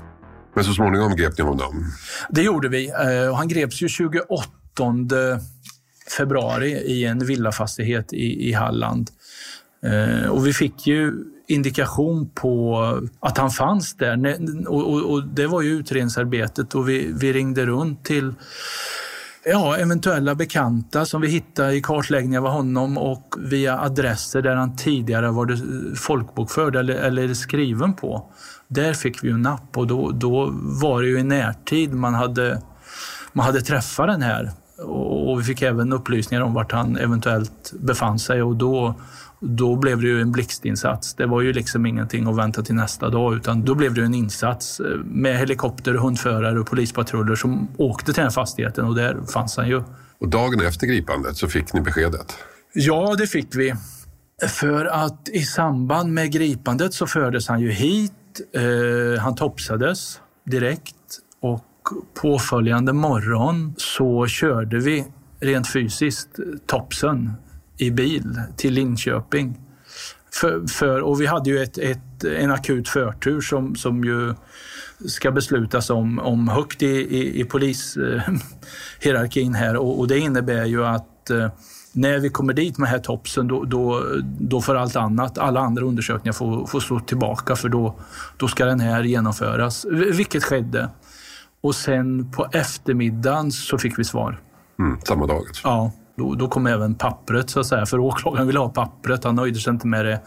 Men 0.55 0.63
så 0.63 0.73
småningom 0.73 1.15
grep 1.15 1.37
ni 1.37 1.43
honom? 1.43 1.85
Det 2.29 2.41
gjorde 2.41 2.69
vi. 2.69 2.89
Eh, 2.89 3.35
han 3.35 3.47
greps 3.47 3.81
ju 3.81 3.87
28 3.87 4.47
februari 6.17 6.71
i 6.71 7.05
en 7.05 7.25
villafastighet 7.25 8.13
i, 8.13 8.49
i 8.49 8.53
Halland. 8.53 9.09
Eh, 9.83 10.29
och 10.29 10.47
vi 10.47 10.53
fick 10.53 10.87
ju 10.87 11.13
indikation 11.47 12.29
på 12.29 12.77
att 13.19 13.37
han 13.37 13.49
fanns 13.49 13.95
där. 13.95 14.37
Och, 14.67 14.93
och, 14.93 15.11
och 15.11 15.27
det 15.27 15.47
var 15.47 15.61
ju 15.61 15.69
utredningsarbetet 15.69 16.75
och 16.75 16.89
vi, 16.89 17.11
vi 17.15 17.33
ringde 17.33 17.65
runt 17.65 18.05
till 18.05 18.33
ja, 19.45 19.77
eventuella 19.77 20.35
bekanta 20.35 21.05
som 21.05 21.21
vi 21.21 21.27
hittade 21.27 21.75
i 21.75 21.81
kartläggningar 21.81 22.39
av 22.39 22.47
honom 22.47 22.97
och 22.97 23.35
via 23.37 23.79
adresser 23.79 24.41
där 24.41 24.55
han 24.55 24.75
tidigare 24.75 25.31
varit 25.31 25.59
folkbokförd 25.99 26.75
eller, 26.75 26.95
eller 26.95 27.33
skriven 27.33 27.93
på. 27.93 28.31
Där 28.67 28.93
fick 28.93 29.23
vi 29.23 29.27
ju 29.27 29.37
napp 29.37 29.77
och 29.77 29.87
då, 29.87 30.11
då 30.11 30.49
var 30.53 31.01
det 31.01 31.07
ju 31.07 31.19
i 31.19 31.23
närtid 31.23 31.93
man 31.93 32.13
hade, 32.13 32.61
man 33.33 33.45
hade 33.45 33.61
träffat 33.61 34.07
den 34.07 34.21
här 34.21 34.51
och 34.77 35.39
vi 35.39 35.43
fick 35.43 35.61
även 35.61 35.93
upplysningar 35.93 36.43
om 36.43 36.53
vart 36.53 36.71
han 36.71 36.97
eventuellt 36.97 37.73
befann 37.79 38.19
sig 38.19 38.43
och 38.43 38.55
då, 38.55 38.95
då 39.39 39.75
blev 39.75 40.01
det 40.01 40.07
ju 40.07 40.21
en 40.21 40.31
blixtinsats. 40.31 41.13
Det 41.13 41.25
var 41.25 41.41
ju 41.41 41.53
liksom 41.53 41.85
ingenting 41.85 42.27
att 42.27 42.37
vänta 42.37 42.61
till 42.61 42.75
nästa 42.75 43.09
dag 43.09 43.35
utan 43.35 43.65
då 43.65 43.75
blev 43.75 43.93
det 43.93 44.03
en 44.03 44.13
insats 44.13 44.81
med 45.05 45.37
helikopter, 45.37 45.93
hundförare 45.93 46.59
och 46.59 46.67
polispatruller 46.67 47.35
som 47.35 47.67
åkte 47.77 48.05
till 48.05 48.13
den 48.13 48.23
här 48.23 48.31
fastigheten 48.31 48.85
och 48.85 48.95
där 48.95 49.17
fanns 49.33 49.57
han 49.57 49.67
ju. 49.67 49.83
Och 50.19 50.27
dagen 50.29 50.61
efter 50.61 50.87
gripandet 50.87 51.37
så 51.37 51.47
fick 51.47 51.73
ni 51.73 51.81
beskedet? 51.81 52.35
Ja, 52.73 53.15
det 53.17 53.27
fick 53.27 53.55
vi. 53.55 53.73
För 54.47 54.85
att 54.85 55.29
i 55.29 55.43
samband 55.43 56.13
med 56.13 56.31
gripandet 56.31 56.93
så 56.93 57.07
fördes 57.07 57.47
han 57.47 57.61
ju 57.61 57.71
hit. 57.71 58.13
Eh, 58.55 59.21
han 59.21 59.35
topsades 59.35 60.19
direkt 60.45 60.95
påföljande 62.21 62.93
morgon 62.93 63.73
så 63.77 64.27
körde 64.27 64.79
vi 64.79 65.05
rent 65.39 65.67
fysiskt 65.67 66.29
Topsen 66.65 67.33
i 67.77 67.91
bil 67.91 68.41
till 68.57 68.73
Linköping. 68.73 69.59
För, 70.33 70.67
för, 70.67 71.01
och 71.01 71.21
vi 71.21 71.25
hade 71.25 71.49
ju 71.49 71.63
ett, 71.63 71.77
ett, 71.77 72.23
en 72.23 72.51
akut 72.51 72.89
förtur 72.89 73.41
som, 73.41 73.75
som 73.75 74.03
ju 74.03 74.33
ska 75.07 75.31
beslutas 75.31 75.89
om, 75.89 76.19
om 76.19 76.47
högt 76.47 76.81
i, 76.81 76.87
i, 76.87 77.41
i 77.41 77.43
polishierarkin 77.43 79.53
här 79.53 79.75
och, 79.75 79.99
och, 79.99 80.07
det 80.07 80.19
innebär 80.19 80.65
ju 80.65 80.85
att 80.85 81.29
eh, 81.29 81.49
när 81.91 82.19
vi 82.19 82.29
kommer 82.29 82.53
dit 82.53 82.77
med 82.77 82.89
här 82.89 82.99
topsen 82.99 83.47
då, 83.47 83.63
då, 83.63 84.05
då 84.39 84.61
får 84.61 84.75
allt 84.75 84.95
annat, 84.95 85.37
alla 85.37 85.59
andra 85.59 85.85
undersökningar 85.85 86.33
få, 86.33 86.67
få 86.67 86.79
stå 86.79 86.99
tillbaka 86.99 87.55
för 87.55 87.69
då, 87.69 87.95
då 88.37 88.47
ska 88.47 88.65
den 88.65 88.79
här 88.79 89.03
genomföras, 89.03 89.85
vilket 89.91 90.43
skedde. 90.43 90.89
Och 91.63 91.75
sen 91.75 92.31
på 92.31 92.47
eftermiddagen 92.51 93.51
så 93.51 93.77
fick 93.77 93.99
vi 93.99 94.03
svar. 94.03 94.39
Mm, 94.79 94.99
samma 95.01 95.27
dag? 95.27 95.37
Alltså. 95.37 95.67
Ja. 95.67 95.91
Då, 96.15 96.35
då 96.35 96.47
kom 96.47 96.67
även 96.67 96.95
pappret, 96.95 97.49
så 97.49 97.59
att 97.59 97.65
säga. 97.65 97.85
För 97.85 97.99
åklagaren 97.99 98.47
ville 98.47 98.59
ha 98.59 98.69
pappret. 98.69 99.23
Han 99.23 99.35
nöjde 99.35 99.59
sig 99.59 99.73
inte 99.73 99.87
med 99.87 100.05
det, 100.05 100.21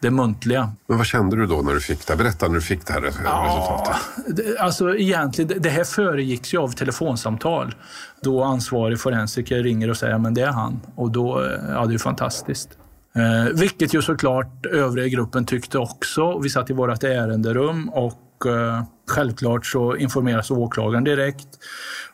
det 0.00 0.10
muntliga. 0.10 0.72
Men 0.86 0.98
vad 0.98 1.06
kände 1.06 1.36
du 1.36 1.46
då 1.46 1.62
när 1.62 1.74
du 1.74 1.80
fick 1.80 2.06
det? 2.06 2.16
Berätta 2.16 2.48
när 2.48 2.54
du 2.54 2.60
fick 2.60 2.86
det 2.86 2.92
här 2.92 3.00
resultatet. 3.00 3.96
det, 4.36 4.58
alltså 4.58 4.96
egentligen, 4.96 5.62
det 5.62 5.68
här 5.68 5.84
föregicks 5.84 6.54
ju 6.54 6.58
av 6.58 6.68
telefonsamtal. 6.68 7.74
Då 8.22 8.42
ansvarig 8.42 9.00
forensiker 9.00 9.62
ringer 9.62 9.90
och 9.90 9.96
säger 9.96 10.14
att 10.14 10.34
det 10.34 10.42
är 10.42 10.52
han. 10.52 10.80
Och 10.94 11.10
då, 11.10 11.50
ja 11.68 11.86
det 11.86 11.94
är 11.94 11.98
fantastiskt. 11.98 12.68
Eh, 13.16 13.52
vilket 13.54 13.94
ju 13.94 14.02
såklart 14.02 14.66
övriga 14.66 15.08
gruppen 15.08 15.44
tyckte 15.44 15.78
också. 15.78 16.38
Vi 16.38 16.50
satt 16.50 16.70
i 16.70 16.72
vårt 16.72 17.04
ärenderum 17.04 17.88
och 17.88 18.31
eh, 18.46 18.82
självklart 19.08 19.66
så 19.66 19.96
informeras 19.96 20.50
åklagaren 20.50 21.04
direkt. 21.04 21.48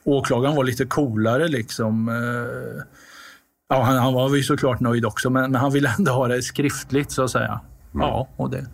Åklagaren 0.04 0.56
var 0.56 0.64
lite 0.64 0.84
coolare 0.84 1.48
liksom. 1.48 2.08
Eh, 2.08 2.82
ja, 3.68 3.82
han, 3.82 3.96
han 3.96 4.14
var 4.14 4.36
ju 4.36 4.42
såklart 4.42 4.80
nöjd 4.80 5.06
också, 5.06 5.30
men, 5.30 5.52
men, 5.52 5.60
han 5.60 5.72
ville 5.72 5.94
ändå 5.98 6.12
ha 6.12 6.28
det 6.28 6.42
skriftligt 6.42 7.10
så 7.10 7.22
att 7.22 7.30
säga. 7.30 7.60
Mm. 7.94 8.06
Ja, 8.06 8.28
och 8.36 8.50
det, 8.50 8.66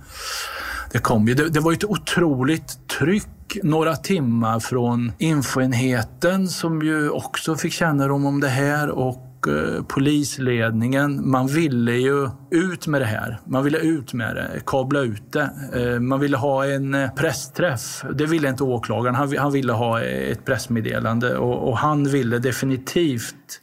det 0.92 0.98
kom 0.98 1.28
ju. 1.28 1.34
Det, 1.34 1.48
det 1.48 1.60
var 1.60 1.72
ett 1.72 1.84
otroligt 1.84 2.88
tryck 2.98 3.28
några 3.62 3.96
timmar 3.96 4.60
från 4.60 5.12
infoenheten 5.18 6.48
som 6.48 6.82
ju 6.82 7.10
också 7.10 7.56
fick 7.56 7.72
kännedom 7.72 8.26
om 8.26 8.40
det 8.40 8.48
här 8.48 8.90
och 8.90 9.23
Eh, 9.48 9.82
polisledningen, 9.82 11.30
man 11.30 11.46
ville 11.46 11.92
ju 11.92 12.28
ut 12.50 12.86
med 12.86 13.00
det 13.00 13.04
här. 13.04 13.40
Man 13.44 13.64
ville 13.64 13.78
ut 13.78 14.12
med 14.12 14.36
det, 14.36 14.60
kabla 14.66 15.00
ut 15.00 15.32
det. 15.32 15.50
Eh, 15.74 16.00
man 16.00 16.20
ville 16.20 16.36
ha 16.36 16.66
en 16.66 16.94
eh, 16.94 17.10
pressträff. 17.10 18.04
Det 18.14 18.26
ville 18.26 18.48
inte 18.48 18.64
åklagaren. 18.64 19.14
Han, 19.14 19.52
ville 19.52 19.72
ha 19.72 20.02
ett 20.02 20.44
pressmeddelande 20.44 21.36
och 21.36 21.78
han 21.78 22.04
ville 22.04 22.38
definitivt 22.38 23.60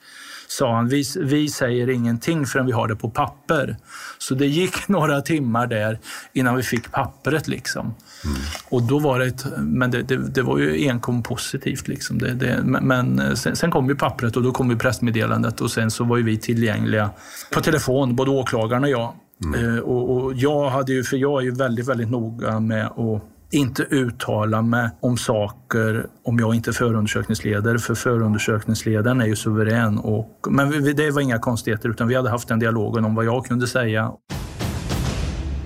sa 0.51 0.75
han, 0.75 0.87
vi, 0.87 1.03
vi 1.17 1.49
säger 1.49 1.89
ingenting 1.89 2.45
förrän 2.45 2.65
vi 2.65 2.71
har 2.71 2.87
det 2.87 2.95
på 2.95 3.09
papper. 3.09 3.77
Så 4.17 4.35
det 4.35 4.47
gick 4.47 4.87
några 4.87 5.21
timmar 5.21 5.67
där 5.67 5.99
innan 6.33 6.55
vi 6.55 6.63
fick 6.63 6.91
pappret. 6.91 7.47
Liksom. 7.47 7.81
Mm. 7.81 8.37
Och 8.69 8.83
då 8.83 8.99
var 8.99 9.19
det 9.19 9.25
ett, 9.25 9.45
men 9.57 9.91
det, 9.91 10.01
det, 10.01 10.17
det, 10.17 10.41
var 10.41 10.57
ju 10.59 10.87
enkom 10.89 11.23
positivt. 11.23 11.87
Liksom. 11.87 12.17
Det, 12.17 12.33
det, 12.33 12.63
men 12.63 13.37
sen, 13.37 13.55
sen, 13.55 13.71
kom 13.71 13.89
ju 13.89 13.95
pappret 13.95 14.37
och 14.37 14.43
då 14.43 14.51
kom 14.51 14.69
ju 14.69 14.77
pressmeddelandet 14.77 15.61
och 15.61 15.71
sen 15.71 15.91
så 15.91 16.03
var 16.03 16.17
ju 16.17 16.23
vi 16.23 16.37
tillgängliga 16.37 17.09
på 17.53 17.61
telefon, 17.61 18.15
både 18.15 18.31
åklagaren 18.31 18.83
och 18.83 18.89
jag. 18.89 19.13
Mm. 19.43 19.75
Eh, 19.75 19.79
och, 19.79 20.17
och, 20.17 20.33
jag 20.35 20.69
hade 20.69 20.93
ju, 20.93 21.03
för 21.03 21.17
jag 21.17 21.41
är 21.41 21.45
ju 21.45 21.51
väldigt, 21.51 21.87
väldigt 21.87 22.09
noga 22.09 22.59
med 22.59 22.85
att 22.85 23.23
inte 23.51 23.83
uttala 23.83 24.61
mig 24.61 24.89
om 24.99 25.17
saker 25.17 26.05
om 26.23 26.39
jag 26.39 26.55
inte 26.55 26.69
är 26.69 26.73
förundersökningsledare, 26.73 27.79
för 27.79 27.95
förundersökningsledaren 27.95 29.21
är 29.21 29.25
ju 29.25 29.35
suverän. 29.35 29.97
Och, 29.97 30.39
men 30.49 30.95
det 30.95 31.11
var 31.11 31.21
inga 31.21 31.39
konstigheter, 31.39 31.89
utan 31.89 32.07
vi 32.07 32.15
hade 32.15 32.29
haft 32.29 32.47
den 32.47 32.59
dialogen 32.59 33.05
om 33.05 33.15
vad 33.15 33.25
jag 33.25 33.45
kunde 33.45 33.67
säga. 33.67 34.11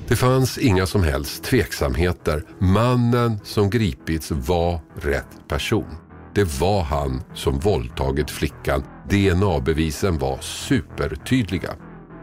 Det 0.08 0.16
fanns 0.16 0.58
inga 0.58 0.86
som 0.86 1.04
helst 1.04 1.44
tveksamheter. 1.44 2.44
Mannen 2.60 3.40
som 3.44 3.70
gripits 3.70 4.32
var 4.32 4.80
rätt 4.96 5.48
person. 5.48 5.96
Det 6.36 6.62
var 6.62 6.82
han 6.82 7.22
som 7.34 7.60
våldtagit 7.60 8.32
flickan. 8.32 8.84
DNA-bevisen 9.10 10.18
var 10.18 10.38
supertydliga. 10.42 11.70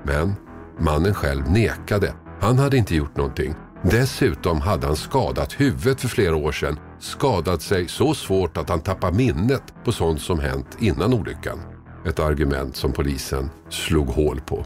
Men 0.05 0.35
mannen 0.81 1.15
själv 1.15 1.51
nekade. 1.51 2.15
Han 2.41 2.59
hade 2.59 2.77
inte 2.77 2.95
gjort 2.95 3.17
någonting. 3.17 3.55
Dessutom 3.91 4.61
hade 4.61 4.87
han 4.87 4.97
skadat 4.97 5.61
huvudet 5.61 6.01
för 6.01 6.09
flera 6.09 6.37
år 6.37 6.53
sedan. 6.53 6.79
Skadat 6.99 7.63
sig 7.63 7.89
så 7.89 8.15
svårt 8.15 8.57
att 8.57 8.69
han 8.69 8.81
tappar 8.81 9.13
minnet 9.13 9.63
på 9.85 9.93
sånt 9.93 10.21
som 10.21 10.41
hänt 10.41 10.77
innan 10.81 11.15
olyckan. 11.15 11.59
Ett 12.07 12.21
argument 12.21 12.77
som 12.77 12.93
polisen 12.93 13.51
slog 13.69 14.09
hål 14.09 14.41
på. 14.41 14.65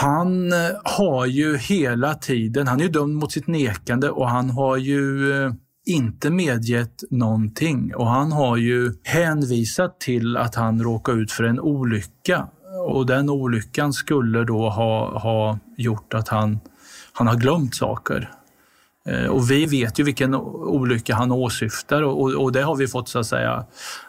Han 0.00 0.52
eh, 0.52 0.58
har 0.84 1.26
ju 1.26 1.56
hela 1.56 2.14
tiden, 2.14 2.66
han 2.66 2.80
är 2.80 2.84
ju 2.84 2.90
dömd 2.90 3.14
mot 3.14 3.32
sitt 3.32 3.46
nekande 3.46 4.10
och 4.10 4.28
han 4.28 4.50
har 4.50 4.76
ju 4.76 5.32
eh, 5.32 5.52
inte 5.86 6.30
medgett 6.30 7.02
någonting 7.10 7.94
och 7.94 8.06
han 8.06 8.32
har 8.32 8.56
ju 8.56 8.92
hänvisat 9.04 10.00
till 10.00 10.36
att 10.36 10.54
han 10.54 10.82
råkade 10.82 11.18
ut 11.18 11.32
för 11.32 11.44
en 11.44 11.60
olycka 11.60 12.48
och 12.86 13.06
den 13.06 13.30
olyckan 13.30 13.92
skulle 13.92 14.44
då 14.44 14.68
ha, 14.68 15.18
ha 15.18 15.58
gjort 15.76 16.14
att 16.14 16.28
han 16.28 16.60
han 17.18 17.26
har 17.26 17.36
glömt 17.36 17.74
saker. 17.74 18.30
Eh, 19.06 19.26
och 19.26 19.50
vi 19.50 19.66
vet 19.66 19.98
ju 19.98 20.04
vilken 20.04 20.34
olycka 20.34 21.14
han 21.14 21.32
åsyftar 21.32 22.02
och, 22.02 22.34
och 22.34 22.52
det 22.52 22.62
har 22.62 22.76
vi 22.76 22.88
fått 22.88 23.08
så 23.08 23.18
att 23.18 23.26
säga 23.26 23.64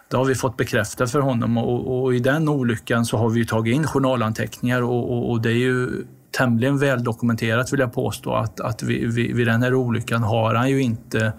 det 0.10 0.18
har 0.18 0.26
vi 0.26 0.36
fått 0.36 0.58
bekräftat 0.58 1.12
för 1.12 1.20
honom 1.20 1.58
och, 1.58 2.04
och, 2.04 2.16
i 2.16 2.20
den 2.20 2.50
olyckan 2.50 3.06
så 3.06 3.18
har 3.18 3.30
vi 3.30 3.46
tagit 3.46 3.76
in 3.76 3.88
journalanteckningar 3.88 4.82
och, 4.82 5.32
och, 5.32 5.42
det 5.42 5.50
är 5.50 5.54
ju 5.54 6.06
tämligen 6.38 6.78
väldokumenterat 6.78 7.74
vill 7.74 7.80
jag 7.80 7.94
påstå 7.94 8.34
att, 8.34 8.60
att 8.60 8.84
vid, 8.84 9.14
vi, 9.14 9.34
vid 9.34 9.48
den 9.48 9.64
här 9.64 9.74
olyckan 9.74 10.24
har 10.24 10.56
han 10.56 10.70
ju 10.70 10.82
inte 10.82 11.34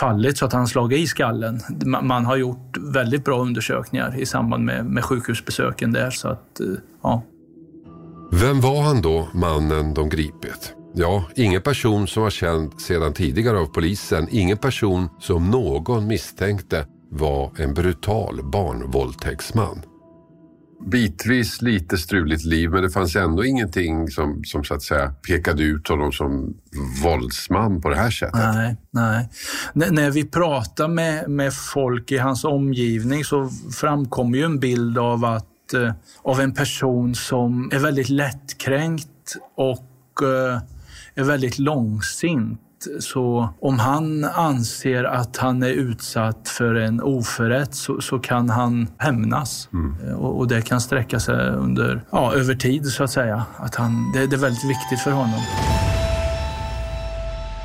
fallit 0.00 0.38
så 0.38 0.44
att 0.44 0.52
han 0.52 0.66
slagit 0.66 0.98
i 0.98 1.06
skallen. 1.06 1.60
Man 2.02 2.26
har 2.26 2.36
gjort 2.36 2.76
väldigt 2.76 3.24
bra 3.24 3.40
undersökningar 3.40 4.18
i 4.18 4.26
samband 4.26 4.64
med, 4.64 4.86
med 4.86 5.04
sjukhusbesöken 5.04 5.92
där. 5.92 6.10
Så 6.10 6.28
att, 6.28 6.60
eh, 6.60 6.66
ja. 7.02 7.22
Vem 8.32 8.60
var 8.60 8.82
han 8.82 9.02
då, 9.02 9.28
mannen 9.34 9.94
de 9.94 10.08
gripit? 10.08 10.74
Ja, 10.94 11.24
ingen 11.36 11.62
person 11.62 12.06
som 12.06 12.22
var 12.22 12.30
känd 12.30 12.80
sedan 12.80 13.12
tidigare 13.12 13.58
av 13.58 13.66
polisen. 13.66 14.28
Ingen 14.30 14.58
person 14.58 15.08
som 15.18 15.50
någon 15.50 16.06
misstänkte 16.06 16.86
var 17.10 17.52
en 17.56 17.74
brutal 17.74 18.50
barnvåldtäktsman 18.50 19.82
bitvis 20.86 21.62
lite 21.62 21.98
struligt 21.98 22.44
liv 22.44 22.70
men 22.70 22.82
det 22.82 22.90
fanns 22.90 23.16
ändå 23.16 23.44
ingenting 23.44 24.08
som, 24.08 24.44
som 24.44 24.64
så 24.64 24.74
att 24.74 24.82
säga 24.82 25.14
pekade 25.28 25.62
ut 25.62 25.88
honom 25.88 26.12
som 26.12 26.54
våldsman 27.02 27.80
på 27.80 27.88
det 27.88 27.96
här 27.96 28.10
sättet. 28.10 28.54
Nej, 28.54 28.76
nej. 28.90 29.28
N 29.74 29.84
när 29.90 30.10
vi 30.10 30.24
pratar 30.24 30.88
med, 30.88 31.30
med 31.30 31.52
folk 31.54 32.12
i 32.12 32.18
hans 32.18 32.44
omgivning 32.44 33.24
så 33.24 33.50
framkommer 33.80 34.38
ju 34.38 34.44
en 34.44 34.60
bild 34.60 34.98
av, 34.98 35.24
att, 35.24 35.46
eh, 35.74 35.92
av 36.22 36.40
en 36.40 36.54
person 36.54 37.14
som 37.14 37.70
är 37.72 37.78
väldigt 37.78 38.08
lättkränkt 38.08 39.36
och 39.56 40.22
eh, 40.22 40.60
är 41.14 41.24
väldigt 41.24 41.58
långsint 41.58 42.60
så 43.00 43.48
om 43.60 43.78
han 43.78 44.24
anser 44.24 45.04
att 45.04 45.36
han 45.36 45.62
är 45.62 45.68
utsatt 45.68 46.48
för 46.48 46.74
en 46.74 47.00
oförrätt 47.00 47.74
så, 47.74 48.00
så 48.00 48.18
kan 48.18 48.50
han 48.50 48.88
hämnas. 48.98 49.68
Mm. 49.72 49.96
Eh, 50.08 50.14
och, 50.14 50.38
och, 50.38 50.48
det 50.48 50.62
kan 50.62 50.80
sträcka 50.80 51.20
sig 51.20 51.50
under, 51.50 52.04
ja, 52.10 52.34
över 52.34 52.54
tid 52.54 52.86
så 52.86 53.04
att 53.04 53.10
säga. 53.10 53.44
Att 53.56 53.74
han, 53.74 54.12
det, 54.12 54.26
det 54.26 54.36
är 54.36 54.40
väldigt 54.40 54.70
viktigt 54.70 55.00
för 55.04 55.10
honom. 55.10 55.40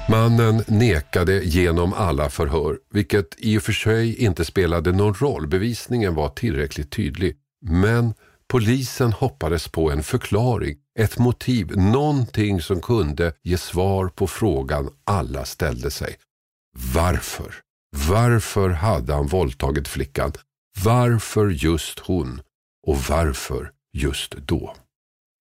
Mannen 0.10 0.64
nekade 0.68 1.44
genom 1.44 1.94
alla 1.94 2.30
förhör, 2.30 2.78
vilket 2.94 3.26
i 3.38 3.58
och 3.58 3.62
för 3.62 3.72
sig 3.72 4.24
inte 4.24 4.46
spelade 4.46 4.92
någon 4.92 5.14
roll. 5.14 5.48
Bevisningen 5.48 6.16
var 6.16 6.30
tillräckligt 6.30 6.92
tydlig. 6.92 7.36
Men 7.70 8.14
polisen 8.48 9.12
hoppades 9.12 9.68
på 9.68 9.92
en 9.92 10.04
förklaring 10.04 10.76
ett 11.00 11.18
motiv, 11.18 11.78
någonting 11.78 12.62
som 12.62 12.82
kunde 12.82 13.34
ge 13.44 13.58
svar 13.58 14.08
på 14.08 14.28
frågan 14.28 14.90
alla 15.04 15.46
ställde 15.46 15.92
sig. 15.92 16.16
Varför? 16.94 17.56
Varför 18.10 18.70
hade 18.70 19.14
han 19.14 19.28
våldtagit 19.28 19.88
flickan? 19.88 20.32
Varför 20.84 21.50
just 21.50 22.00
hon? 22.00 22.42
Och 22.88 22.98
varför 23.10 23.72
just 23.94 24.32
då? 24.32 24.76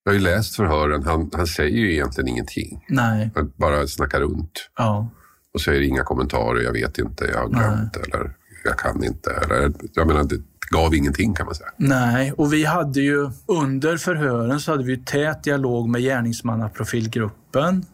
Jag 0.04 0.12
har 0.12 0.18
ju 0.18 0.24
läst 0.24 0.56
förhören. 0.56 1.02
Han, 1.02 1.30
han 1.32 1.46
säger 1.46 1.78
ju 1.78 1.92
egentligen 1.92 2.28
ingenting. 2.28 2.84
Nej. 2.88 3.30
Han 3.34 3.52
bara 3.56 3.86
snackar 3.86 4.20
runt. 4.20 4.70
Ja. 4.76 5.08
Och 5.54 5.60
säger 5.60 5.80
inga 5.80 6.02
kommentarer. 6.02 6.62
Jag 6.62 6.72
vet 6.72 6.98
inte, 6.98 7.24
jag 7.24 7.38
har 7.38 7.48
glömt 7.48 7.96
Nej. 7.96 8.04
eller 8.04 8.36
jag 8.64 8.78
kan 8.78 9.04
inte. 9.04 9.30
Eller, 9.30 9.72
jag 9.94 10.06
menar, 10.06 10.24
det, 10.24 10.42
gav 10.70 10.94
ingenting 10.94 11.34
kan 11.34 11.46
man 11.46 11.54
säga. 11.54 11.70
Nej, 11.76 12.32
och 12.32 12.52
vi 12.52 12.64
hade 12.64 13.00
ju 13.00 13.30
under 13.46 13.96
förhören 13.96 14.60
så 14.60 14.70
hade 14.70 14.84
vi 14.84 14.96
tät 14.96 15.44
dialog 15.44 15.88
med 15.88 16.02
gärningsmannaprofilgruppen 16.02 17.84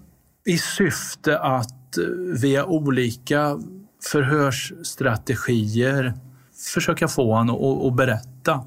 i 0.46 0.58
syfte 0.58 1.38
att 1.38 1.98
eh, 1.98 2.04
via 2.40 2.64
olika 2.64 3.58
förhörsstrategier 4.12 6.14
försöka 6.74 7.08
få 7.08 7.34
honom 7.34 7.88
att 7.88 7.96
berätta. 7.96 8.64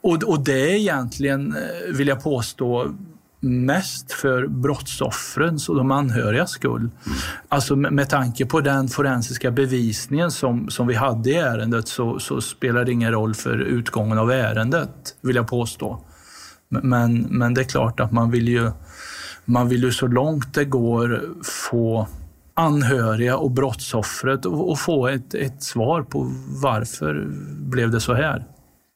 Och, 0.00 0.22
och 0.22 0.44
det 0.44 0.72
är 0.72 0.74
egentligen, 0.74 1.56
eh, 1.56 1.94
vill 1.94 2.08
jag 2.08 2.22
påstå, 2.22 2.94
mest 3.40 4.12
för 4.12 4.46
brottsoffrens 4.46 5.68
och 5.68 5.76
de 5.76 5.90
anhörigas 5.90 6.50
skull. 6.50 6.80
Mm. 6.80 7.18
Alltså 7.48 7.76
med, 7.76 7.92
med 7.92 8.08
tanke 8.08 8.46
på 8.46 8.60
den 8.60 8.88
forensiska 8.88 9.50
bevisningen 9.50 10.30
som, 10.30 10.70
som 10.70 10.86
vi 10.86 10.94
hade 10.94 11.30
i 11.30 11.34
ärendet 11.34 11.88
så, 11.88 12.18
så 12.18 12.40
spelar 12.40 12.84
det 12.84 12.92
ingen 12.92 13.12
roll 13.12 13.34
för 13.34 13.58
utgången 13.58 14.18
av 14.18 14.30
ärendet, 14.30 14.90
vill 15.20 15.36
jag 15.36 15.48
påstå. 15.48 16.04
Men, 16.68 17.22
men 17.22 17.54
det 17.54 17.60
är 17.60 17.64
klart 17.64 18.00
att 18.00 18.12
man 18.12 18.30
vill 18.30 18.48
ju, 18.48 18.70
man 19.44 19.68
vill 19.68 19.82
ju 19.82 19.92
så 19.92 20.06
långt 20.06 20.54
det 20.54 20.64
går 20.64 21.22
få 21.70 22.08
anhöriga 22.54 23.36
och 23.36 23.50
brottsoffret 23.50 24.46
och, 24.46 24.70
och 24.70 24.78
få 24.78 25.08
ett, 25.08 25.34
ett 25.34 25.62
svar 25.62 26.02
på 26.02 26.32
varför 26.62 27.26
blev 27.70 27.90
det 27.90 28.00
så 28.00 28.14
här. 28.14 28.46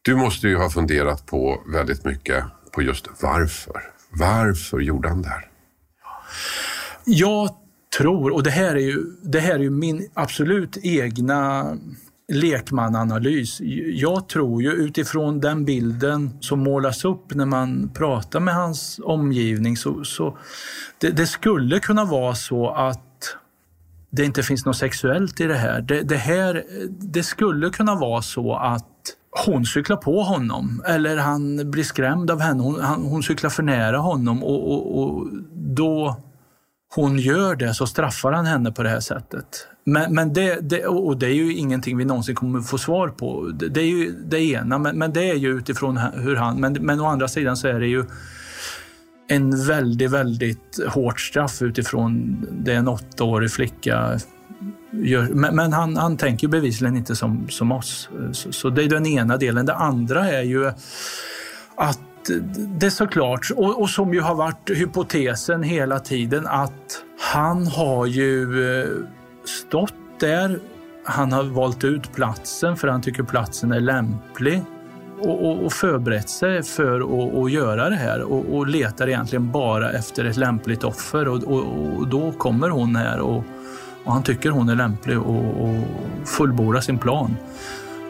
Du 0.02 0.16
måste 0.16 0.48
ju 0.48 0.56
ha 0.56 0.70
funderat 0.70 1.26
på 1.26 1.62
väldigt 1.72 2.04
mycket 2.04 2.44
på 2.72 2.82
just 2.82 3.08
varför. 3.22 3.93
Varför 4.18 4.80
gjorde 4.80 5.08
han 5.08 5.22
det 5.22 5.28
här? 5.28 5.50
Jag 7.04 7.48
tror, 7.98 8.32
och 8.32 8.42
det 8.42 8.50
här 8.50 8.74
är 8.74 8.80
ju, 8.80 9.02
det 9.22 9.40
här 9.40 9.54
är 9.54 9.58
ju 9.58 9.70
min 9.70 10.08
absolut 10.14 10.76
egna 10.82 11.72
lekmananalys. 12.32 13.60
Jag 13.94 14.28
tror 14.28 14.62
ju 14.62 14.72
utifrån 14.72 15.40
den 15.40 15.64
bilden 15.64 16.38
som 16.40 16.60
målas 16.60 17.04
upp 17.04 17.34
när 17.34 17.46
man 17.46 17.90
pratar 17.94 18.40
med 18.40 18.54
hans 18.54 19.00
omgivning 19.04 19.76
så, 19.76 20.04
så 20.04 20.38
det, 20.98 21.10
det 21.10 21.26
skulle 21.26 21.80
kunna 21.80 22.04
vara 22.04 22.34
så 22.34 22.70
att 22.70 23.36
det 24.10 24.24
inte 24.24 24.42
finns 24.42 24.66
något 24.66 24.76
sexuellt 24.76 25.40
i 25.40 25.44
det 25.44 25.54
här. 25.54 25.80
Det, 25.80 26.02
det 26.02 26.16
här. 26.16 26.64
det 26.88 27.22
skulle 27.22 27.70
kunna 27.70 27.94
vara 27.94 28.22
så 28.22 28.56
att 28.56 28.88
hon 29.34 29.64
cyklar 29.66 29.96
på 29.96 30.22
honom 30.22 30.82
eller 30.86 31.16
han 31.16 31.70
blir 31.70 31.84
skrämd 31.84 32.30
av 32.30 32.40
henne. 32.40 32.62
Hon, 32.62 32.80
han, 32.80 33.02
hon 33.02 33.22
cyklar 33.22 33.50
för 33.50 33.62
nära 33.62 33.98
honom 33.98 34.44
och, 34.44 34.72
och, 34.72 35.02
och, 35.02 35.28
då 35.52 36.16
hon 36.94 37.18
gör 37.18 37.56
det 37.56 37.74
så 37.74 37.86
straffar 37.86 38.32
han 38.32 38.46
henne 38.46 38.72
på 38.72 38.82
det 38.82 38.88
här 38.88 39.00
sättet. 39.00 39.66
Men, 39.84 40.14
men 40.14 40.32
det, 40.32 40.60
det, 40.60 40.86
och 40.86 41.16
det 41.16 41.26
är 41.26 41.34
ju 41.34 41.54
ingenting 41.54 41.96
vi 41.96 42.04
någonsin 42.04 42.34
kommer 42.34 42.60
få 42.60 42.78
svar 42.78 43.08
på. 43.08 43.50
Det, 43.54 43.68
det 43.68 43.80
är 43.80 43.86
ju 43.86 44.12
det 44.12 44.40
ena, 44.40 44.78
men, 44.78 44.98
men, 44.98 45.12
det 45.12 45.30
är 45.30 45.34
ju 45.34 45.58
utifrån 45.58 45.96
hur 45.96 46.36
han... 46.36 46.60
Men, 46.60 46.72
men 46.72 47.00
å 47.00 47.06
andra 47.06 47.28
sidan 47.28 47.56
så 47.56 47.68
är 47.68 47.80
det 47.80 47.86
ju 47.86 48.04
en 49.28 49.66
väldigt, 49.66 50.10
väldigt 50.10 50.78
hårt 50.88 51.20
straff 51.20 51.62
utifrån 51.62 52.46
det 52.50 52.72
en 52.72 52.88
åttaårig 52.88 53.50
flicka 53.50 54.18
Gör, 54.90 55.22
men, 55.22 55.56
men 55.56 55.72
han, 55.72 55.96
han 55.96 56.16
tänker 56.16 56.48
bevisligen 56.48 56.96
inte 56.96 57.16
som, 57.16 57.48
som 57.48 57.72
oss. 57.72 58.08
Så, 58.32 58.52
så, 58.52 58.70
det 58.70 58.84
är 58.84 58.88
den 58.88 59.06
ena 59.06 59.36
delen. 59.36 59.66
Det 59.66 59.74
andra 59.74 60.30
är 60.30 60.42
ju 60.42 60.66
att 61.76 62.00
det 62.54 62.90
såklart, 62.90 63.50
och, 63.56 63.80
och 63.80 63.90
som 63.90 64.14
ju 64.14 64.20
har 64.20 64.34
varit 64.34 64.70
hypotesen 64.70 65.62
hela 65.62 65.98
tiden, 65.98 66.46
att 66.46 67.04
han 67.20 67.66
har 67.66 68.06
ju 68.06 68.64
eh, 68.80 68.88
stått 69.44 69.94
där. 70.20 70.58
Han 71.04 71.32
har 71.32 71.42
valt 71.42 71.84
ut 71.84 72.12
platsen 72.14 72.76
för 72.76 72.88
han 72.88 73.02
tycker 73.02 73.22
platsen 73.22 73.72
är 73.72 73.80
lämplig 73.80 74.62
och, 75.20 75.46
och, 75.46 75.64
och 75.64 75.72
förberett 75.72 76.28
sig 76.28 76.62
för 76.62 77.00
att, 77.44 77.52
göra 77.52 77.90
det 77.90 77.96
här 77.96 78.22
och, 78.22 78.56
och, 78.56 78.66
letar 78.66 79.08
egentligen 79.08 79.52
bara 79.52 79.92
efter 79.92 80.24
ett 80.24 80.36
lämpligt 80.36 80.84
offer 80.84 81.28
och, 81.28 81.42
och 81.98 82.08
då 82.08 82.32
kommer 82.32 82.68
hon 82.68 82.96
här 82.96 83.20
och 83.20 83.44
och 84.04 84.12
han 84.12 84.22
tycker 84.22 84.50
hon 84.50 84.68
är 84.68 84.74
lämplig 84.74 85.16
att 85.16 86.28
fullborda 86.28 86.80
sin 86.80 86.98
plan. 86.98 87.36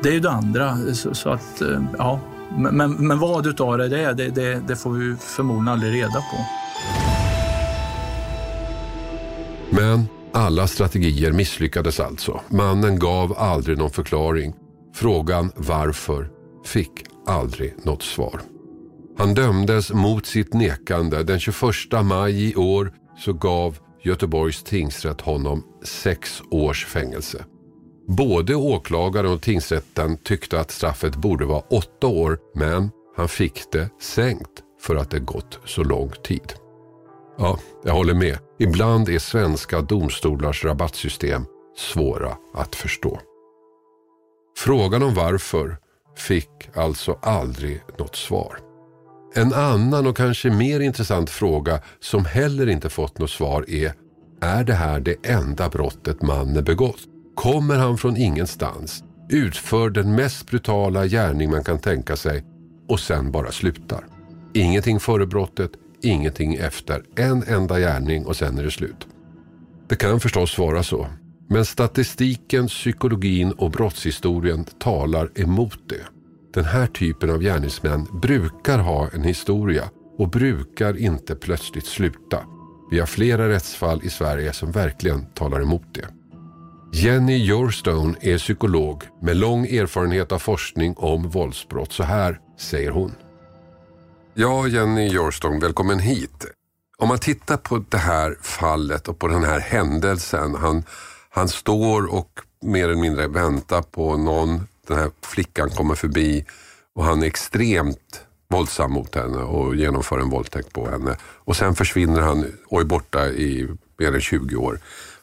Det 0.03 0.09
är 0.09 0.13
ju 0.13 0.21
det 0.21 0.31
andra. 0.31 0.77
Så, 0.95 1.15
så 1.15 1.31
att, 1.31 1.61
eh, 1.61 1.83
ja. 1.99 2.21
Men, 2.57 2.77
Men, 2.77 2.93
men 2.93 3.19
vad 3.19 3.47
utav 3.47 3.79
det 3.79 4.01
är, 4.01 4.15
det, 4.15 4.29
det, 4.29 4.61
det 4.69 4.77
får 4.77 4.91
vi 4.91 5.17
förmodligen 5.17 5.69
aldrig 5.69 5.93
reda 5.93 6.13
på. 6.31 6.47
Men 9.71 10.09
alla 10.33 10.67
strategier 10.67 11.33
misslyckades 11.33 12.01
alltså. 12.01 12.41
Mannen 12.49 12.99
gav 12.99 13.39
aldrig 13.39 13.79
någon 13.79 13.91
förklaring. 13.91 14.55
Frågan 14.95 15.53
varför 15.57 16.29
fick 16.67 16.91
aldrig 17.27 17.75
något 17.85 18.03
svar. 18.03 18.41
Han 19.19 19.35
dömdes 19.35 19.93
mot 19.93 20.27
sitt 20.27 20.55
nekande. 20.55 21.23
Den 21.23 21.41
21 21.41 21.55
maj 22.05 22.51
i 22.51 22.55
år 22.55 22.93
så 23.19 23.33
gav 23.33 23.79
Göteborgs 24.05 24.63
tingsrätt 24.63 25.21
honom 25.21 25.65
sex 25.83 26.43
års 26.51 26.87
fängelse. 26.87 27.45
Både 28.09 28.55
åklagaren 28.55 29.33
och 29.33 29.43
tingsrätten 29.43 30.17
tyckte 30.17 30.61
att 30.61 30.71
straffet 30.71 31.17
borde 31.17 31.45
vara 31.45 31.61
åtta 31.61 32.07
år 32.07 32.39
men 32.55 32.91
han 33.17 33.29
fick 33.29 33.73
det 33.73 33.89
sänkt 34.01 34.63
för 34.81 34.97
att 34.97 35.11
det 35.11 35.19
gått 35.19 35.59
så 35.65 35.85
lång 35.85 36.11
tid. 36.25 36.53
Ja, 37.39 37.59
jag 37.85 37.93
håller 37.93 38.15
med. 38.15 38.39
Ibland 38.59 39.09
är 39.09 39.19
svenska 39.19 39.81
domstolars 39.81 40.65
rabattsystem 40.65 41.45
svåra 41.77 42.37
att 42.55 42.75
förstå. 42.75 43.21
Frågan 44.57 45.03
om 45.03 45.15
varför 45.15 45.77
fick 46.17 46.51
alltså 46.75 47.19
aldrig 47.23 47.83
något 47.99 48.17
svar. 48.17 48.59
En 49.37 49.53
annan 49.53 50.07
och 50.07 50.17
kanske 50.17 50.51
mer 50.51 50.81
intressant 50.81 51.31
fråga 51.31 51.81
som 52.01 52.25
heller 52.25 52.69
inte 52.69 52.89
fått 52.89 53.19
något 53.19 53.31
svar 53.31 53.65
är 53.71 53.93
är 54.41 54.65
det 54.65 54.75
här 54.75 55.01
det 55.01 55.27
enda 55.27 55.69
brottet 55.69 56.23
mannen 56.23 56.65
begått? 56.65 57.01
Kommer 57.35 57.77
han 57.77 57.99
från 57.99 58.17
ingenstans, 58.17 59.05
utför 59.29 59.91
den 59.91 60.15
mest 60.15 60.47
brutala 60.47 61.07
gärning 61.07 61.51
man 61.51 61.65
kan 61.65 61.79
tänka 61.79 62.17
sig 62.17 62.45
och 62.89 63.01
sen 63.01 63.33
bara 63.33 63.53
slutar? 63.53 64.05
Ingenting 64.55 65.01
före 65.01 65.27
brottet, 65.27 65.71
ingenting 66.03 66.55
efter. 66.55 67.03
En 67.17 67.43
enda 67.43 67.79
gärning 67.79 68.27
och 68.27 68.37
sen 68.37 68.59
är 68.59 68.63
det 68.63 68.71
slut. 68.71 69.07
Det 69.89 69.97
kan 69.97 70.21
förstås 70.21 70.59
vara 70.59 70.83
så. 70.83 71.07
Men 71.49 71.65
statistiken, 71.65 72.67
psykologin 72.67 73.53
och 73.53 73.71
brottshistorien 73.71 74.65
talar 74.65 75.31
emot 75.35 75.79
det. 75.89 76.14
Den 76.55 76.65
här 76.65 76.87
typen 76.87 77.31
av 77.31 77.41
gärningsmän 77.41 78.07
brukar 78.23 78.79
ha 78.79 79.09
en 79.09 79.23
historia 79.23 79.91
och 80.19 80.29
brukar 80.29 80.97
inte 80.99 81.35
plötsligt 81.35 81.87
sluta. 81.87 82.45
Vi 82.91 82.99
har 82.99 83.07
flera 83.07 83.49
rättsfall 83.49 84.01
i 84.05 84.11
Sverige 84.11 84.53
som 84.53 84.71
verkligen 84.73 85.27
talar 85.27 85.61
emot 85.61 85.83
det. 85.95 86.09
Jenny 86.93 87.37
Yourstone 87.37 88.15
är 88.21 88.39
psykolog 88.39 89.05
med 89.23 89.37
lång 89.37 89.67
erfarenhet 89.67 90.33
av 90.33 90.39
forskning 90.39 90.95
om 90.97 91.29
våldsbrott. 91.29 91.93
Så 91.93 92.03
här 92.03 92.41
säger 92.59 92.91
hon. 92.91 93.13
Ja, 94.35 94.69
Jenny 94.69 95.09
Yourstone, 95.09 95.61
välkommen 95.61 95.99
hit. 95.99 96.47
Om 96.99 97.09
man 97.09 97.19
tittar 97.19 97.57
på 97.57 97.85
det 97.89 97.99
här 97.99 98.37
fallet 98.41 99.09
och 99.09 99.19
på 99.19 99.29
den 99.29 99.45
här 99.45 99.61
händelsen. 99.61 100.55
Han, 100.55 100.85
han 101.31 101.49
står 101.49 102.15
och 102.15 102.31
mer 102.63 102.85
eller 102.85 103.01
mindre 103.01 103.29
väntar 103.29 103.83
på 103.83 104.17
någon. 104.17 104.61
Den 104.87 104.99
här 104.99 105.11
flickan 105.23 105.71
kommer 105.71 105.95
förbi 105.95 106.45
och 106.95 107.05
han 107.05 107.23
är 107.23 107.27
extremt 107.27 108.21
våldsam 108.49 108.93
mot 108.93 109.15
henne 109.15 109.39
och 109.39 109.77
genomför 109.77 110.19
en 110.19 110.31
våldtäkt 110.31 110.73
på 110.73 110.91
henne. 110.91 111.17
Och 111.23 111.57
sen 111.57 111.75
försvinner 111.75 112.21
han 112.21 112.53
och 112.67 112.81
är 112.81 112.85
borta 112.85 113.27
i 113.27 113.69
mer 113.99 114.15
än 114.15 114.21
20 114.21 114.57
år. 114.57 114.79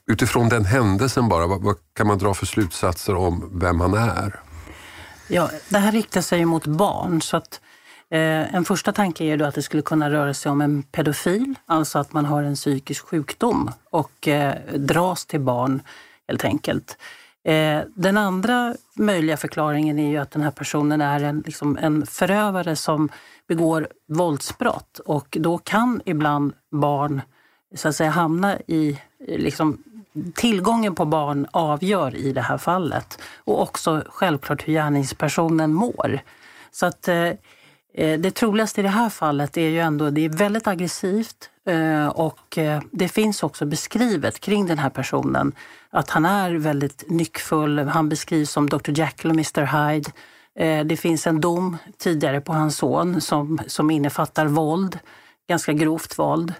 Utifrån 0.07 0.49
den 0.49 0.65
händelsen 0.65 1.29
bara, 1.29 1.47
vad, 1.47 1.61
vad 1.61 1.75
kan 1.93 2.07
man 2.07 2.17
dra 2.17 2.33
för 2.33 2.45
slutsatser 2.45 3.15
om 3.15 3.49
vem 3.53 3.79
han 3.79 3.93
är? 3.93 4.39
Ja, 5.27 5.49
det 5.69 5.77
här 5.77 5.91
riktar 5.91 6.21
sig 6.21 6.45
mot 6.45 6.65
barn. 6.65 7.21
så 7.21 7.37
att 7.37 7.61
eh, 8.09 8.55
En 8.55 8.65
första 8.65 8.91
tanke 8.91 9.23
är 9.23 9.37
då 9.37 9.45
att 9.45 9.55
det 9.55 9.61
skulle 9.61 9.83
kunna 9.83 10.09
röra 10.09 10.33
sig 10.33 10.51
om 10.51 10.61
en 10.61 10.83
pedofil, 10.83 11.55
alltså 11.65 11.99
att 11.99 12.13
man 12.13 12.25
har 12.25 12.43
en 12.43 12.55
psykisk 12.55 13.05
sjukdom 13.05 13.71
och 13.89 14.27
eh, 14.27 14.55
dras 14.75 15.25
till 15.25 15.39
barn 15.39 15.81
helt 16.27 16.43
enkelt. 16.45 16.97
Eh, 17.43 17.81
den 17.95 18.17
andra 18.17 18.75
möjliga 18.95 19.37
förklaringen 19.37 19.99
är 19.99 20.09
ju 20.09 20.17
att 20.17 20.31
den 20.31 20.41
här 20.41 20.51
personen 20.51 21.01
är 21.01 21.23
en, 21.23 21.43
liksom 21.45 21.77
en 21.77 22.05
förövare 22.05 22.75
som 22.75 23.09
begår 23.47 23.87
våldsbrott 24.07 24.99
och 24.99 25.37
då 25.39 25.57
kan 25.57 26.01
ibland 26.05 26.53
barn 26.71 27.21
så 27.75 27.87
att 27.87 27.95
säga 27.95 28.09
hamna 28.09 28.59
i 28.59 28.99
liksom, 29.27 29.83
tillgången 30.33 30.95
på 30.95 31.05
barn 31.05 31.47
avgör 31.51 32.15
i 32.15 32.33
det 32.33 32.41
här 32.41 32.57
fallet. 32.57 33.21
Och 33.37 33.61
också 33.61 34.03
självklart 34.07 34.67
hur 34.67 34.73
gärningspersonen 34.73 35.73
mår. 35.73 36.19
Så 36.71 36.85
att 36.85 37.07
eh, 37.07 37.27
eh 37.93 38.19
det 38.19 38.31
troligaste 38.31 38.81
i 38.81 38.83
det 38.83 38.89
här 38.89 39.09
fallet 39.09 39.57
är 39.57 39.69
ju 39.69 39.79
ändå, 39.79 40.09
det 40.09 40.25
är 40.25 40.29
väldigt 40.29 40.67
aggressivt 40.67 41.50
Eh, 41.67 42.07
och 42.07 42.57
eh, 42.57 42.81
det 42.91 43.07
finns 43.07 43.43
också 43.43 43.65
beskrivet 43.65 44.39
kring 44.39 44.65
den 44.65 44.77
här 44.77 44.89
personen 44.89 45.53
att 45.89 46.09
han 46.09 46.25
är 46.25 46.51
väldigt 46.53 47.03
nyckfull. 47.09 47.79
Han 47.79 48.09
beskrivs 48.09 48.51
som 48.51 48.69
Dr 48.69 48.91
Jekyll 48.91 49.31
och 49.31 49.35
Mr 49.35 49.65
Hyde. 49.65 50.11
Eh, 50.59 50.85
det 50.85 50.97
finns 50.97 51.27
en 51.27 51.41
dom 51.41 51.77
tidigare 51.97 52.41
på 52.41 52.53
hans 52.53 52.77
son 52.77 53.21
som, 53.21 53.59
som 53.67 53.91
innefattar 53.91 54.45
våld, 54.45 54.99
ganska 55.49 55.73
grovt 55.73 56.19
våld. 56.19 56.53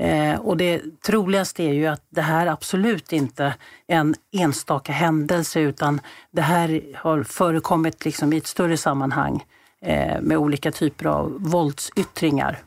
Eh, 0.00 0.40
och 0.40 0.56
det 0.56 0.82
troligaste 1.06 1.62
är 1.62 1.72
ju 1.72 1.86
att 1.86 2.02
det 2.10 2.22
här 2.22 2.46
absolut 2.46 3.12
inte 3.12 3.44
är 3.86 3.96
en 3.96 4.14
enstaka 4.32 4.92
händelse 4.92 5.60
utan 5.60 6.00
det 6.30 6.42
här 6.42 6.82
har 6.94 7.22
förekommit 7.22 8.04
liksom 8.04 8.32
i 8.32 8.36
ett 8.36 8.46
större 8.46 8.76
sammanhang 8.76 9.44
eh, 9.82 10.20
med 10.20 10.38
olika 10.38 10.72
typer 10.72 11.06
av 11.06 11.36
våldsyttringar. 11.38 12.58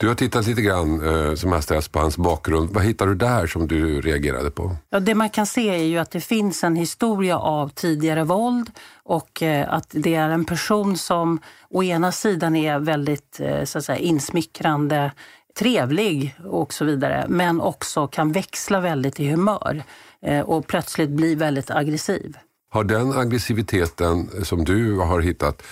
Du 0.00 0.08
har 0.08 0.14
tittat 0.14 0.46
lite 0.46 0.62
grann 0.62 1.06
eh, 1.06 1.34
som 1.34 1.52
hastigast 1.52 1.92
på 1.92 1.98
hans 1.98 2.16
bakgrund. 2.16 2.70
Vad 2.72 2.84
hittar 2.84 3.06
du 3.06 3.14
där 3.14 3.46
som 3.46 3.68
du 3.68 4.00
reagerade 4.00 4.50
på? 4.50 4.76
Ja, 4.90 5.00
det 5.00 5.14
man 5.14 5.30
kan 5.30 5.46
se 5.46 5.68
är 5.68 5.84
ju 5.84 5.98
att 5.98 6.10
det 6.10 6.20
finns 6.20 6.64
en 6.64 6.76
historia 6.76 7.38
av 7.38 7.68
tidigare 7.68 8.24
våld 8.24 8.70
och 9.02 9.42
eh, 9.42 9.72
att 9.72 9.86
det 9.90 10.14
är 10.14 10.28
en 10.28 10.44
person 10.44 10.96
som 10.96 11.40
å 11.70 11.82
ena 11.82 12.12
sidan 12.12 12.56
är 12.56 12.78
väldigt 12.78 13.40
eh, 13.40 13.64
så 13.64 13.78
att 13.78 13.84
säga, 13.84 13.98
insmickrande, 13.98 15.12
trevlig 15.58 16.34
och 16.44 16.72
så 16.72 16.84
vidare, 16.84 17.26
men 17.28 17.60
också 17.60 18.06
kan 18.06 18.32
växla 18.32 18.80
väldigt 18.80 19.20
i 19.20 19.30
humör 19.30 19.82
eh, 20.22 20.40
och 20.40 20.66
plötsligt 20.66 21.10
bli 21.10 21.34
väldigt 21.34 21.70
aggressiv. 21.70 22.36
Har 22.70 22.84
den 22.84 23.12
aggressiviteten 23.12 24.44
som 24.44 24.64
du 24.64 24.98
har 24.98 25.20
hittat 25.20 25.62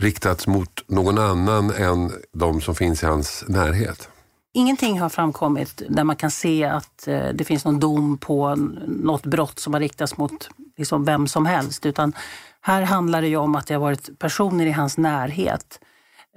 riktats 0.00 0.46
mot 0.46 0.84
någon 0.86 1.18
annan 1.18 1.70
än 1.70 2.12
de 2.32 2.60
som 2.60 2.74
finns 2.74 3.02
i 3.02 3.06
hans 3.06 3.44
närhet? 3.48 4.08
Ingenting 4.56 5.00
har 5.00 5.08
framkommit 5.08 5.82
där 5.88 6.04
man 6.04 6.16
kan 6.16 6.30
se 6.30 6.64
att 6.64 7.08
eh, 7.08 7.28
det 7.34 7.44
finns 7.44 7.64
någon 7.64 7.80
dom 7.80 8.18
på 8.18 8.54
något 8.86 9.26
brott 9.26 9.58
som 9.58 9.72
har 9.72 9.80
riktats 9.80 10.16
mot 10.16 10.48
liksom 10.76 11.04
vem 11.04 11.26
som 11.26 11.46
helst. 11.46 11.86
Utan 11.86 12.12
här 12.60 12.82
handlar 12.82 13.22
det 13.22 13.36
om 13.36 13.54
att 13.54 13.66
det 13.66 13.74
har 13.74 13.80
varit 13.80 14.18
personer 14.18 14.66
i 14.66 14.70
hans 14.70 14.98
närhet. 14.98 15.80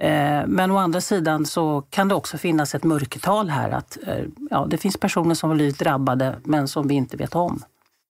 Eh, 0.00 0.46
men 0.46 0.70
å 0.70 0.76
andra 0.76 1.00
sidan 1.00 1.46
så 1.46 1.82
kan 1.90 2.08
det 2.08 2.14
också 2.14 2.38
finnas 2.38 2.74
ett 2.74 2.84
mörkertal 2.84 3.50
här. 3.50 3.70
Att 3.70 3.98
eh, 4.06 4.24
ja, 4.50 4.66
det 4.70 4.78
finns 4.78 4.96
personer 4.96 5.34
som 5.34 5.50
har 5.50 5.56
blivit 5.56 5.78
drabbade 5.78 6.36
men 6.44 6.68
som 6.68 6.88
vi 6.88 6.94
inte 6.94 7.16
vet 7.16 7.34
om. 7.34 7.62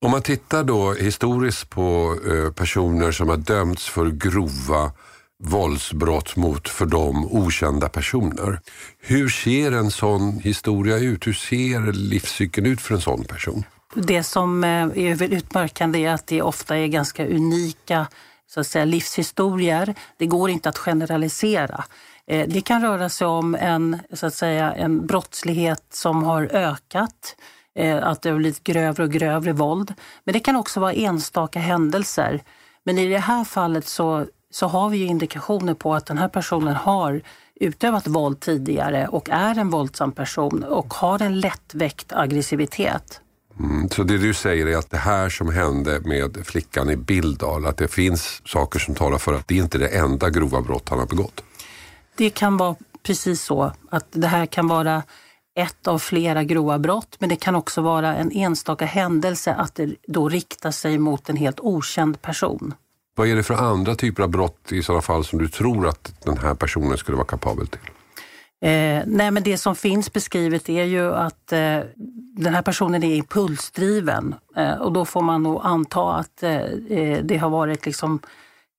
Om 0.04 0.10
man 0.10 0.22
tittar 0.22 0.64
då 0.64 0.92
historiskt 0.92 1.70
på 1.70 2.16
personer 2.56 3.12
som 3.12 3.28
har 3.28 3.36
dömts 3.36 3.88
för 3.88 4.10
grova 4.10 4.92
våldsbrott 5.40 6.36
mot 6.36 6.68
för 6.68 6.86
dem 6.86 7.28
okända 7.30 7.88
personer. 7.88 8.60
Hur 8.98 9.28
ser 9.28 9.72
en 9.72 9.90
sån 9.90 10.38
historia 10.38 10.98
ut? 10.98 11.26
Hur 11.26 11.32
ser 11.32 11.92
livscykeln 11.92 12.66
ut 12.66 12.80
för 12.80 12.94
en 12.94 13.00
sån 13.00 13.24
person? 13.24 13.64
Det 13.94 14.22
som 14.22 14.64
eh, 14.64 14.70
är 14.70 15.22
utmärkande 15.22 16.04
är 16.04 16.10
att 16.10 16.26
det 16.26 16.42
ofta 16.42 16.76
är 16.76 16.86
ganska 16.86 17.26
unika 17.26 18.06
så 18.46 18.60
att 18.60 18.66
säga, 18.66 18.84
livshistorier. 18.84 19.94
Det 20.16 20.26
går 20.26 20.50
inte 20.50 20.68
att 20.68 20.78
generalisera. 20.78 21.84
Eh, 22.26 22.48
det 22.48 22.60
kan 22.60 22.82
röra 22.82 23.08
sig 23.08 23.26
om 23.26 23.54
en, 23.54 23.98
så 24.12 24.26
att 24.26 24.34
säga, 24.34 24.72
en 24.72 25.06
brottslighet 25.06 25.84
som 25.92 26.22
har 26.22 26.42
ökat, 26.42 27.36
eh, 27.74 28.06
att 28.06 28.22
det 28.22 28.30
har 28.30 28.36
blivit 28.36 28.64
grövre 28.64 29.02
och 29.02 29.10
grövre 29.10 29.52
våld. 29.52 29.94
Men 30.24 30.32
det 30.32 30.40
kan 30.40 30.56
också 30.56 30.80
vara 30.80 30.92
enstaka 30.92 31.58
händelser. 31.58 32.42
Men 32.84 32.98
i 32.98 33.08
det 33.08 33.18
här 33.18 33.44
fallet 33.44 33.86
så 33.88 34.26
så 34.50 34.66
har 34.66 34.90
vi 34.90 35.04
indikationer 35.04 35.74
på 35.74 35.94
att 35.94 36.06
den 36.06 36.18
här 36.18 36.28
personen 36.28 36.74
har 36.74 37.22
utövat 37.54 38.06
våld 38.06 38.40
tidigare 38.40 39.08
och 39.08 39.30
är 39.30 39.58
en 39.58 39.70
våldsam 39.70 40.12
person 40.12 40.64
och 40.64 40.94
har 40.94 41.22
en 41.22 41.40
lättväckt 41.40 42.12
aggressivitet. 42.12 43.20
Mm, 43.58 43.88
så 43.88 44.02
det 44.02 44.18
du 44.18 44.34
säger 44.34 44.66
är 44.66 44.76
att 44.76 44.90
det 44.90 44.96
här 44.96 45.28
som 45.28 45.52
hände 45.52 46.00
med 46.00 46.46
flickan 46.46 46.90
i 46.90 46.96
Bildal, 46.96 47.66
att 47.66 47.76
det 47.76 47.88
finns 47.88 48.42
saker 48.44 48.78
som 48.78 48.94
talar 48.94 49.18
för 49.18 49.34
att 49.34 49.48
det 49.48 49.54
inte 49.54 49.76
är 49.76 49.80
det 49.80 49.88
enda 49.88 50.30
grova 50.30 50.60
brott 50.60 50.88
han 50.88 50.98
har 50.98 51.06
begått? 51.06 51.44
Det 52.16 52.30
kan 52.30 52.56
vara 52.56 52.76
precis 53.02 53.42
så, 53.42 53.72
att 53.90 54.06
det 54.10 54.26
här 54.26 54.46
kan 54.46 54.68
vara 54.68 55.02
ett 55.56 55.86
av 55.86 55.98
flera 55.98 56.44
grova 56.44 56.78
brott, 56.78 57.16
men 57.18 57.28
det 57.28 57.36
kan 57.36 57.54
också 57.54 57.80
vara 57.80 58.16
en 58.16 58.32
enstaka 58.32 58.84
händelse 58.84 59.54
att 59.54 59.74
det 59.74 59.94
då 60.06 60.28
riktar 60.28 60.70
sig 60.70 60.98
mot 60.98 61.28
en 61.28 61.36
helt 61.36 61.60
okänd 61.60 62.22
person. 62.22 62.74
Vad 63.14 63.28
är 63.28 63.36
det 63.36 63.42
för 63.42 63.54
andra 63.54 63.94
typer 63.94 64.22
av 64.22 64.28
brott 64.28 64.72
i 64.72 64.82
sådana 64.82 65.02
fall 65.02 65.24
som 65.24 65.38
du 65.38 65.48
tror 65.48 65.88
att 65.88 66.14
den 66.24 66.38
här 66.38 66.54
personen 66.54 66.98
skulle 66.98 67.16
vara 67.16 67.26
kapabel 67.26 67.66
till? 67.66 67.80
Eh, 68.62 69.02
nej 69.06 69.30
men 69.30 69.42
det 69.42 69.58
som 69.58 69.76
finns 69.76 70.12
beskrivet 70.12 70.68
är 70.68 70.84
ju 70.84 71.14
att 71.14 71.52
eh, 71.52 71.80
den 72.36 72.54
här 72.54 72.62
personen 72.62 73.02
är 73.02 73.14
impulsdriven 73.14 74.34
eh, 74.56 74.74
och 74.74 74.92
då 74.92 75.04
får 75.04 75.22
man 75.22 75.42
nog 75.42 75.60
anta 75.64 76.14
att 76.14 76.42
eh, 76.42 76.56
eh 76.90 77.24
det 77.24 77.36
har 77.36 77.50
varit 77.50 77.86
liksom, 77.86 78.20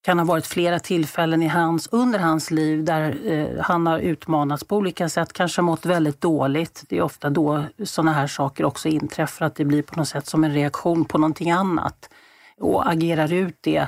kan 0.06 0.20
ha 0.20 0.26
varit 0.26 0.48
flera 0.48 0.80
tillfällen 0.80 1.44
i 1.44 1.48
hans, 1.48 1.88
under 1.92 2.20
hans 2.20 2.52
liv 2.52 2.84
där 2.84 3.32
eh, 3.32 3.64
han 3.64 3.88
har 3.88 4.00
utmanats 4.00 4.64
på 4.64 4.78
olika 4.78 5.10
sätt, 5.10 5.34
kanske 5.34 5.62
mått 5.62 5.86
väldigt 5.86 6.22
dåligt. 6.22 6.84
Det 6.90 6.98
är 6.98 7.02
ofta 7.02 7.30
då 7.30 7.64
sådana 7.84 8.14
här 8.14 8.28
saker 8.28 8.66
också 8.66 8.88
inträffar, 8.90 9.46
att 9.46 9.56
det 9.56 9.66
blir 9.66 9.82
på 9.82 9.96
något 9.96 10.08
sätt 10.08 10.28
som 10.28 10.44
en 10.44 10.54
reaktion 10.54 11.06
på 11.06 11.18
någonting 11.18 11.52
annat 11.52 12.10
och 12.58 12.92
agerar 12.92 13.34
ut 13.34 13.58
det 13.62 13.88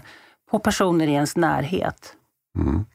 på 0.54 0.60
personer 0.60 1.08
i 1.08 1.14
ens 1.14 1.36
närhet. 1.36 2.14
Mm. 2.60 2.86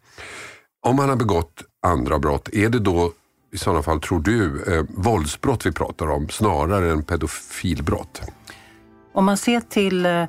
Om 0.87 0.97
man 0.97 1.09
har 1.09 1.17
begått 1.17 1.63
andra 1.87 2.19
brott, 2.19 2.49
är 2.53 2.69
det 2.69 2.79
då 2.79 3.13
i 3.53 3.59
sådana 3.59 3.83
fall, 3.83 4.01
tror 4.01 4.21
du, 4.21 4.65
eh, 4.75 4.85
våldsbrott 4.89 5.67
vi 5.67 5.73
pratar 5.73 6.11
om 6.11 6.29
snarare 6.29 6.91
än 6.93 7.03
pedofilbrott? 7.03 8.23
Om 9.13 9.25
man 9.25 9.37
ser 9.37 9.61
till 9.61 10.07
eh, 10.07 10.25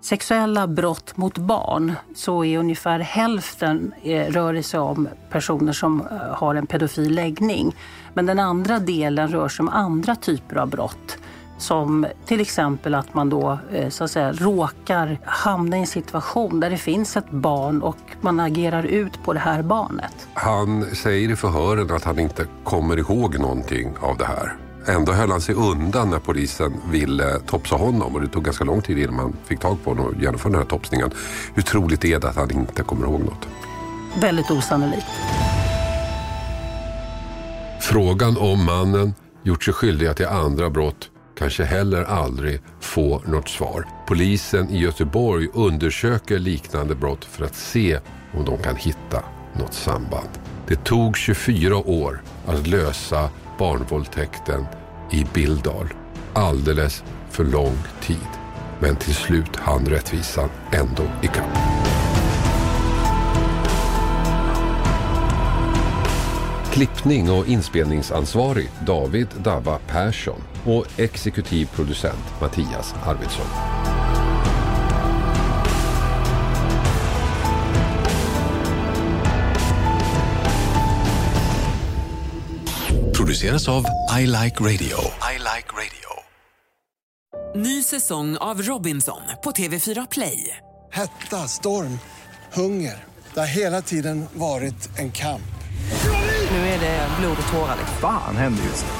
sexuella 0.00 0.66
brott 0.66 1.16
mot 1.16 1.38
barn 1.38 1.92
så 2.14 2.44
är 2.44 2.58
ungefär 2.58 2.98
hälften 2.98 3.92
eh, 4.02 4.32
rör 4.32 4.62
sig 4.62 4.80
om 4.80 5.08
personer 5.30 5.72
som 5.72 6.00
eh, 6.00 6.16
har 6.16 6.54
en 6.54 6.66
pedofil 6.66 7.14
läggning. 7.14 7.76
Men 8.14 8.26
den 8.26 8.38
andra 8.38 8.78
delen 8.78 9.28
rör 9.28 9.48
sig 9.48 9.62
om 9.62 9.68
andra 9.68 10.16
typer 10.16 10.56
av 10.56 10.68
brott 10.68 11.18
Som 11.60 12.06
till 12.26 12.40
exempel 12.40 12.94
att 12.94 13.14
man 13.14 13.30
då 13.30 13.58
eh, 13.72 13.88
så 13.88 14.04
att 14.04 14.10
säga, 14.10 14.32
råkar 14.32 15.18
hamna 15.24 15.76
i 15.76 15.80
en 15.80 15.86
situation 15.86 16.60
där 16.60 16.70
det 16.70 16.76
finns 16.76 17.16
ett 17.16 17.30
barn 17.30 17.82
och 17.82 17.96
man 18.20 18.40
agerar 18.40 18.82
ut 18.82 19.22
på 19.24 19.32
det 19.32 19.38
här 19.38 19.62
barnet. 19.62 20.28
Han 20.34 20.84
säger 20.94 21.30
i 21.30 21.36
förhören 21.36 21.90
att 21.90 22.04
han 22.04 22.18
inte 22.18 22.46
kommer 22.64 22.96
ihåg 22.96 23.38
någonting 23.38 23.92
av 24.00 24.16
det 24.16 24.24
här. 24.24 24.56
Ändå 24.86 25.12
höll 25.12 25.30
han 25.30 25.40
sig 25.40 25.54
undan 25.54 26.10
när 26.10 26.18
polisen 26.18 26.72
ville 26.90 27.38
topsa 27.38 27.76
honom 27.76 28.14
och 28.14 28.20
det 28.20 28.28
tog 28.28 28.44
ganska 28.44 28.64
lång 28.64 28.82
tid 28.82 28.98
innan 28.98 29.14
man 29.14 29.36
fick 29.44 29.60
tag 29.60 29.76
på 29.84 29.90
honom 29.90 30.06
och 30.06 30.14
genomförde 30.14 30.54
den 30.54 30.62
här 30.62 30.68
topsningen. 30.68 31.10
Hur 31.54 31.62
troligt 31.62 32.04
är 32.04 32.20
det 32.20 32.28
att 32.28 32.36
han 32.36 32.50
inte 32.50 32.82
kommer 32.82 33.06
ihåg 33.06 33.20
något? 33.20 33.48
Väldigt 34.20 34.50
osannolikt. 34.50 35.06
Frågan 37.80 38.36
om 38.36 38.64
mannen 38.64 39.14
gjort 39.42 39.64
sig 39.64 39.74
skyldiga 39.74 40.14
till 40.14 40.26
andra 40.26 40.70
brott 40.70 41.09
kanske 41.40 41.64
heller 41.64 42.04
aldrig 42.04 42.60
få 42.80 43.22
något 43.26 43.48
svar. 43.48 43.86
Polisen 44.06 44.70
i 44.70 44.78
Göteborg 44.78 45.48
undersöker 45.54 46.38
liknande 46.38 46.94
brott 46.94 47.24
för 47.24 47.44
att 47.44 47.54
se 47.54 47.98
om 48.34 48.44
de 48.44 48.58
kan 48.58 48.76
hitta 48.76 49.22
något 49.54 49.74
samband. 49.74 50.28
Det 50.68 50.84
tog 50.84 51.16
24 51.16 51.76
år 51.76 52.22
att 52.46 52.66
lösa 52.66 53.30
barnvåldtäkten 53.58 54.66
i 55.10 55.26
Bildal. 55.34 55.88
Alldeles 56.32 57.04
för 57.30 57.44
lång 57.44 57.78
tid. 58.02 58.28
Men 58.80 58.96
till 58.96 59.14
slut 59.14 59.56
hann 59.56 59.86
rättvisan 59.86 60.48
ändå 60.72 61.02
ikapp. 61.22 61.58
Klippning 66.72 67.30
och 67.30 67.48
inspelningsansvarig 67.48 68.70
David 68.86 69.28
Dava 69.44 69.78
Persson 69.86 70.40
och 70.64 71.00
exekutiv 71.00 71.66
producent 71.66 72.40
Mattias 72.40 72.94
Arvidsson. 73.06 73.46
Produceras 83.30 83.68
av 83.68 83.84
I 84.20 84.26
Like 84.26 84.60
Radio. 84.60 84.98
I 85.32 85.38
like 85.38 85.70
radio. 85.72 86.10
Ny 87.54 87.82
säsong 87.82 88.36
av 88.36 88.62
Robinson 88.62 89.20
på 89.44 89.50
TV4 89.50 90.06
Play. 90.10 90.56
Hetta, 90.92 91.36
storm, 91.36 91.98
hunger. 92.52 93.04
Det 93.34 93.40
har 93.40 93.46
hela 93.46 93.82
tiden 93.82 94.26
varit 94.32 94.98
en 94.98 95.12
kamp. 95.12 95.42
Nu 96.50 96.56
är 96.56 96.80
det 96.80 97.08
blod 97.20 97.36
och 97.42 97.52
tårar. 97.52 97.76
Fan 98.00 98.36
händer 98.36 98.64
just 98.64 98.86
nu. 98.86 98.99